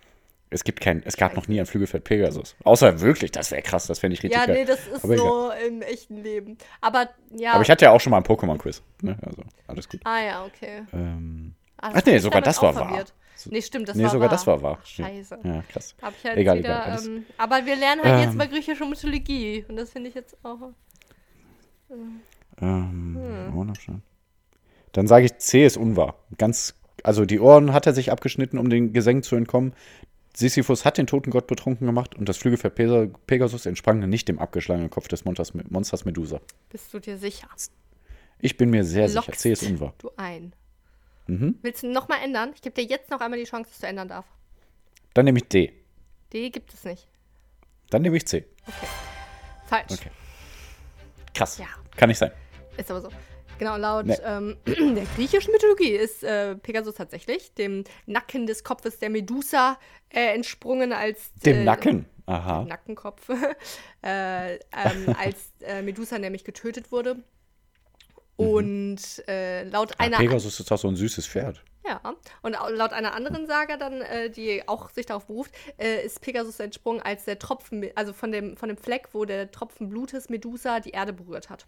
[0.54, 2.56] Es gibt kein, es gab noch nie ein Flügelfeld Pegasus.
[2.66, 4.56] Außer wirklich, das wäre krass, das fände ich richtig Ja, geil.
[4.58, 6.58] nee, das ist Aber so im echten Leben.
[6.82, 7.08] Aber
[7.38, 7.54] ja.
[7.54, 8.82] Aber ich hatte ja auch schon mal ein Pokémon-Quiz.
[9.02, 9.18] Ne?
[9.26, 10.02] Also, alles gut.
[10.04, 10.84] ah ja, okay.
[10.94, 11.54] Ähm,
[11.84, 12.88] Ah, Ach nee, sogar das war auch wahr.
[12.90, 13.14] verwirrt.
[13.46, 14.38] Nee, stimmt, das nee, war sogar wahr.
[14.38, 14.78] das war wahr.
[14.80, 15.40] Ach, scheiße.
[15.44, 15.96] Ja, krass.
[16.00, 18.38] Hab ich halt Egal, wieder, egal, ähm, aber wir lernen halt jetzt Ähm.
[18.38, 19.66] mal griechische Mythologie.
[19.68, 20.60] Und das finde ich jetzt auch.
[21.90, 22.22] Ähm,
[23.18, 23.72] Hm.
[24.92, 26.16] Dann sage ich, C ist unwahr.
[26.38, 29.74] Ganz, also die Ohren hat er sich abgeschnitten, um den Gesängen zu entkommen.
[30.36, 34.40] Sisyphus hat den toten Gott betrunken gemacht und das Flügelpferd Pega- Pegasus entsprang nicht dem
[34.40, 36.40] abgeschlagenen Kopf des Monsters, Medusa.
[36.70, 37.48] Bist du dir sicher?
[38.40, 39.24] Ich bin mir sehr sicher.
[39.26, 39.94] Lockst C ist unwahr.
[39.98, 40.54] Du ein.
[41.28, 41.56] Mhm.
[41.62, 42.52] Willst du nochmal ändern?
[42.56, 44.26] Ich gebe dir jetzt noch einmal die Chance, dass du ändern darf.
[45.14, 45.74] Dann nehme ich D.
[46.32, 47.08] D gibt es nicht.
[47.90, 48.46] Dann nehme ich C.
[49.68, 49.92] Falsch.
[49.92, 50.10] Okay.
[51.34, 51.58] Krass.
[51.58, 51.68] Ja.
[51.98, 52.32] Kann nicht sein.
[52.78, 53.10] Ist aber so.
[53.62, 54.18] Genau, laut Nee.
[54.24, 59.78] ähm, der griechischen Mythologie ist äh, Pegasus tatsächlich dem Nacken des Kopfes der Medusa
[60.10, 62.06] äh, entsprungen als Dem äh, Nacken.
[62.26, 62.64] Aha.
[62.66, 63.30] Nackenkopf,
[64.02, 64.60] äh, ähm,
[65.20, 67.18] als äh, Medusa nämlich getötet wurde.
[68.36, 68.98] Und
[69.28, 69.96] äh, laut Mhm.
[70.06, 71.64] Einer Pegasus ist doch so ein süßes Pferd.
[71.86, 72.02] ja,
[72.42, 76.20] und au- laut einer anderen Saga dann, äh, die auch sich darauf beruft, äh, ist
[76.22, 80.30] Pegasus entsprungen, als der Tropfen, also von dem, von dem Fleck, wo der Tropfen Blutes
[80.30, 81.68] Medusa die Erde berührt hat.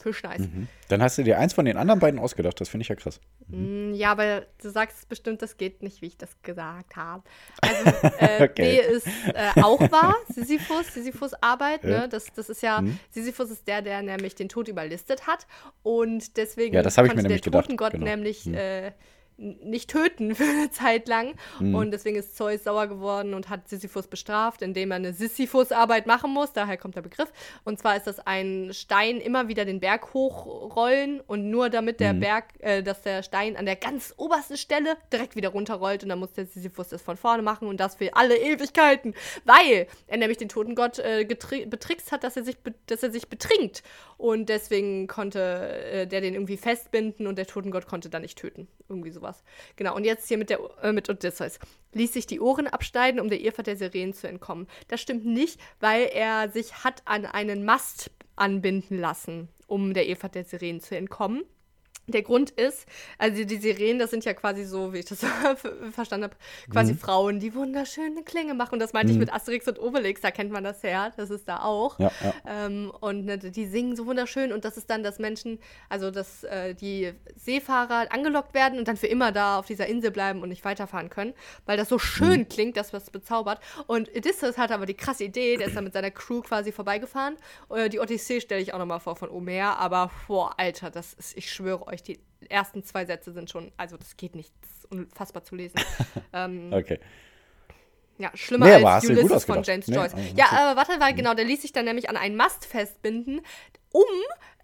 [0.00, 0.42] Fisch nice.
[0.88, 2.60] Dann hast du dir eins von den anderen beiden ausgedacht.
[2.60, 3.20] Das finde ich ja krass.
[3.48, 7.22] Mm, Ja, aber du sagst bestimmt, das geht nicht, wie ich das gesagt habe.
[7.60, 7.84] Also
[8.18, 8.80] äh, B Okay.
[8.80, 12.00] ist äh, auch wahr, Sisyphus, Sisyphus Arbeit, Ja.
[12.02, 12.08] ne?
[12.08, 15.46] Das, das ist ja, Sisyphus ist der, der nämlich den Tod überlistet hat
[15.82, 18.06] und deswegen Ja, das ich mir nämlich der gedacht, Totengott genau.
[18.06, 18.94] nämlich äh, n-
[19.40, 21.74] nicht töten für eine Zeit lang Mhm.
[21.74, 26.30] und deswegen ist Zeus sauer geworden und hat Sisyphus bestraft, indem er eine Sisyphus-Arbeit machen
[26.30, 27.32] muss, daher kommt der Begriff.
[27.64, 32.12] Und zwar ist das ein Stein immer wieder den Berg hochrollen und nur damit der
[32.14, 32.20] Mhm.
[32.20, 36.18] Berg, äh, dass der Stein an der ganz obersten Stelle direkt wieder runterrollt und dann
[36.18, 39.14] muss der Sisyphus das von vorne machen und das für alle Ewigkeiten,
[39.44, 43.82] weil er nämlich den Totengott äh, betrickst hat, dass er sich, dass er sich betrinkt
[44.20, 48.68] und deswegen konnte äh, der den irgendwie festbinden und der Totengott konnte dann nicht töten.
[48.88, 49.42] Irgendwie sowas.
[49.76, 51.58] Genau, und jetzt hier mit, der, äh, mit Odysseus.
[51.94, 54.66] Ließ sich die Ohren abschneiden, um der Irrfahrt der Sirenen zu entkommen.
[54.88, 60.34] Das stimmt nicht, weil er sich hat an einen Mast anbinden lassen, um der Irrfahrt
[60.34, 61.44] der Sirenen zu entkommen.
[62.06, 62.86] Der Grund ist,
[63.18, 65.20] also die Sirenen, das sind ja quasi so, wie ich das
[65.92, 66.36] verstanden habe,
[66.70, 68.74] quasi Frauen, die wunderschöne Klänge machen.
[68.74, 71.48] Und das meinte ich mit Asterix und Obelix, da kennt man das her, das ist
[71.48, 71.98] da auch.
[71.98, 72.34] Ja, ja.
[72.46, 76.44] Ähm, und ne, die singen so wunderschön und das ist dann, dass Menschen, also dass
[76.44, 80.48] äh, die Seefahrer angelockt werden und dann für immer da auf dieser Insel bleiben und
[80.48, 81.34] nicht weiterfahren können,
[81.66, 83.60] weil das so schön klingt, dass was bezaubert.
[83.86, 87.36] Und Odysseus hatte aber die krasse Idee, der ist dann mit seiner Crew quasi vorbeigefahren.
[87.70, 91.36] Äh, die Odyssee stelle ich auch nochmal vor von her, aber boah, Alter, das ist,
[91.36, 94.90] ich schwöre euch, die ersten zwei Sätze sind schon, also das geht nicht, das ist
[94.90, 95.80] unfassbar zu lesen.
[96.32, 96.98] ähm, Okay.
[98.18, 99.62] ja, schlimmer Nee, als Ulysses von.
[99.62, 100.14] James Nee, Joyce.
[100.14, 103.40] also ja, aber warte, weil genau, der ließ sich dann nämlich an einen Mast festbinden,
[103.92, 104.04] um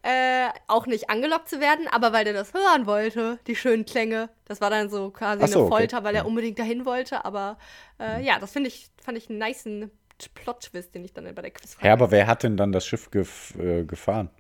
[0.03, 4.31] äh, auch nicht angelockt zu werden, aber weil der das hören wollte, die schönen Klänge.
[4.45, 5.77] Das war dann so quasi so, eine okay.
[5.77, 7.25] Folter, weil er unbedingt dahin wollte.
[7.25, 7.59] Aber
[7.99, 9.91] äh, ja, das finde ich, fand ich einen nicen
[10.35, 13.11] Plot-Twist, den ich dann bei der Quizfrage Ja, aber wer hat denn dann das Schiff
[13.11, 14.31] gef äh, gefahren?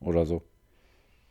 [0.00, 0.42] Oder so?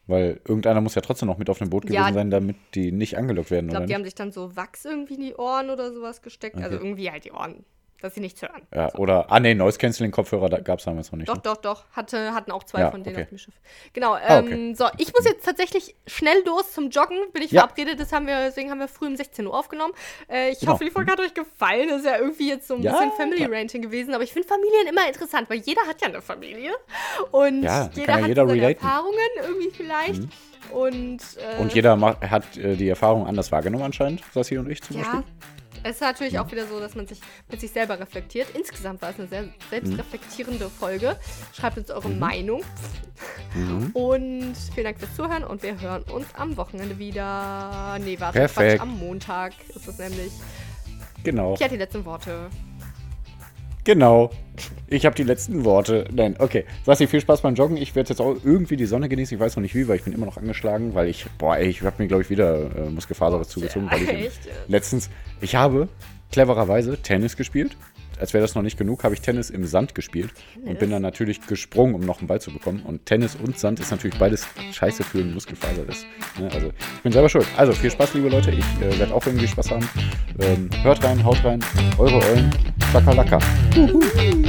[0.08, 2.02] Weil irgendeiner muss ja trotzdem noch mit auf dem Boot Ja.
[2.04, 3.96] gewesen sein, damit die nicht angelockt werden, Ich glaube, die nicht?
[3.98, 6.58] haben sich dann so Wachs irgendwie in die Ohren oder sowas gesteckt.
[6.62, 6.86] Also Okay.
[6.86, 7.66] irgendwie halt die Ohren,
[8.02, 8.62] dass sie nichts hören.
[8.74, 11.28] Ja, oder, ah nee, Noise Canceling Kopfhörer gab es damals noch nicht.
[11.30, 11.42] Doch, ne?
[11.44, 11.84] doch, doch.
[11.94, 13.24] Hatte, hatten auch zwei Ja, von denen okay.
[13.24, 13.54] auf dem Schiff.
[13.94, 14.14] Genau.
[14.14, 14.74] Ah, Ähm, okay.
[14.76, 17.18] So, ich muss jetzt tatsächlich schnell los zum Joggen.
[17.34, 17.62] Bin ich Ja.
[17.62, 18.00] verabredet.
[18.00, 19.94] Das haben wir, deswegen haben wir früh um 16 Uhr aufgenommen.
[20.30, 20.74] Äh, ich Genau.
[20.74, 21.90] hoffe, die Folge hat euch gefallen.
[21.90, 23.46] Das ist ja irgendwie jetzt so ein Ja, bisschen Family.
[23.46, 24.14] Ranting gewesen.
[24.14, 26.74] Aber ich finde Familien immer interessant, weil jeder hat ja eine Familie.
[27.32, 28.82] Und da jeder ja hat jeder seine relaten.
[28.82, 28.88] Mhm.
[28.88, 30.22] Erfahrungen irgendwie vielleicht.
[30.72, 34.82] Und, äh, Und jeder ma- hat äh, die Erfahrung anders wahrgenommen anscheinend, Sassi und ich
[34.82, 35.24] zum ja, Beispiel.
[35.86, 37.20] Es ist natürlich auch wieder so, dass man sich
[37.50, 38.48] mit sich selber reflektiert.
[38.56, 41.16] Insgesamt war es eine sehr selbstreflektierende Folge.
[41.54, 41.94] Schreibt uns Mhm.
[41.96, 42.64] eure Meinung.
[43.94, 47.98] Und vielen Dank fürs Zuhören und wir hören uns am Wochenende wieder.
[48.02, 48.78] Nee, warte, Perfekt.
[48.78, 50.32] Quatsch, am Montag ist es nämlich.
[51.24, 52.50] Genau, Ich hatte die letzten Worte.
[53.86, 54.32] Genau.
[54.88, 56.06] Ich habe die letzten Worte.
[56.12, 56.66] Nein, okay.
[56.86, 57.78] Sassi, viel Spaß beim Joggen.
[57.78, 59.36] Ich werde jetzt auch irgendwie die Sonne genießen.
[59.36, 61.68] Ich weiß noch nicht wie, weil ich bin immer noch angeschlagen, weil ich, boah, ey,
[61.68, 64.32] ich habe mir, glaube ich, wieder äh, Muskelfaser zugezogen, weil ich
[64.68, 65.10] letztens,
[65.40, 65.88] ich habe
[66.32, 67.78] clevererweise Tennis gespielt.
[68.20, 70.32] Als wäre das noch nicht genug, habe ich Tennis im Sand gespielt
[70.64, 72.82] und bin dann natürlich gesprungen, um noch einen Ball zu bekommen.
[72.84, 75.84] Und Tennis und Sand ist natürlich beides scheiße für einen Muskelfaser.
[75.86, 76.06] Das,
[76.40, 77.48] ne, also ich bin selber schuld.
[77.58, 78.52] Also viel Spaß, liebe Leute.
[78.52, 79.90] Ich äh, werde auch irgendwie Spaß haben.
[80.40, 81.60] Ähm, hört rein, haut rein.
[81.98, 82.50] Eure Eulen.
[82.92, 83.40] Chakalaka.
[83.76, 84.45] Uhu.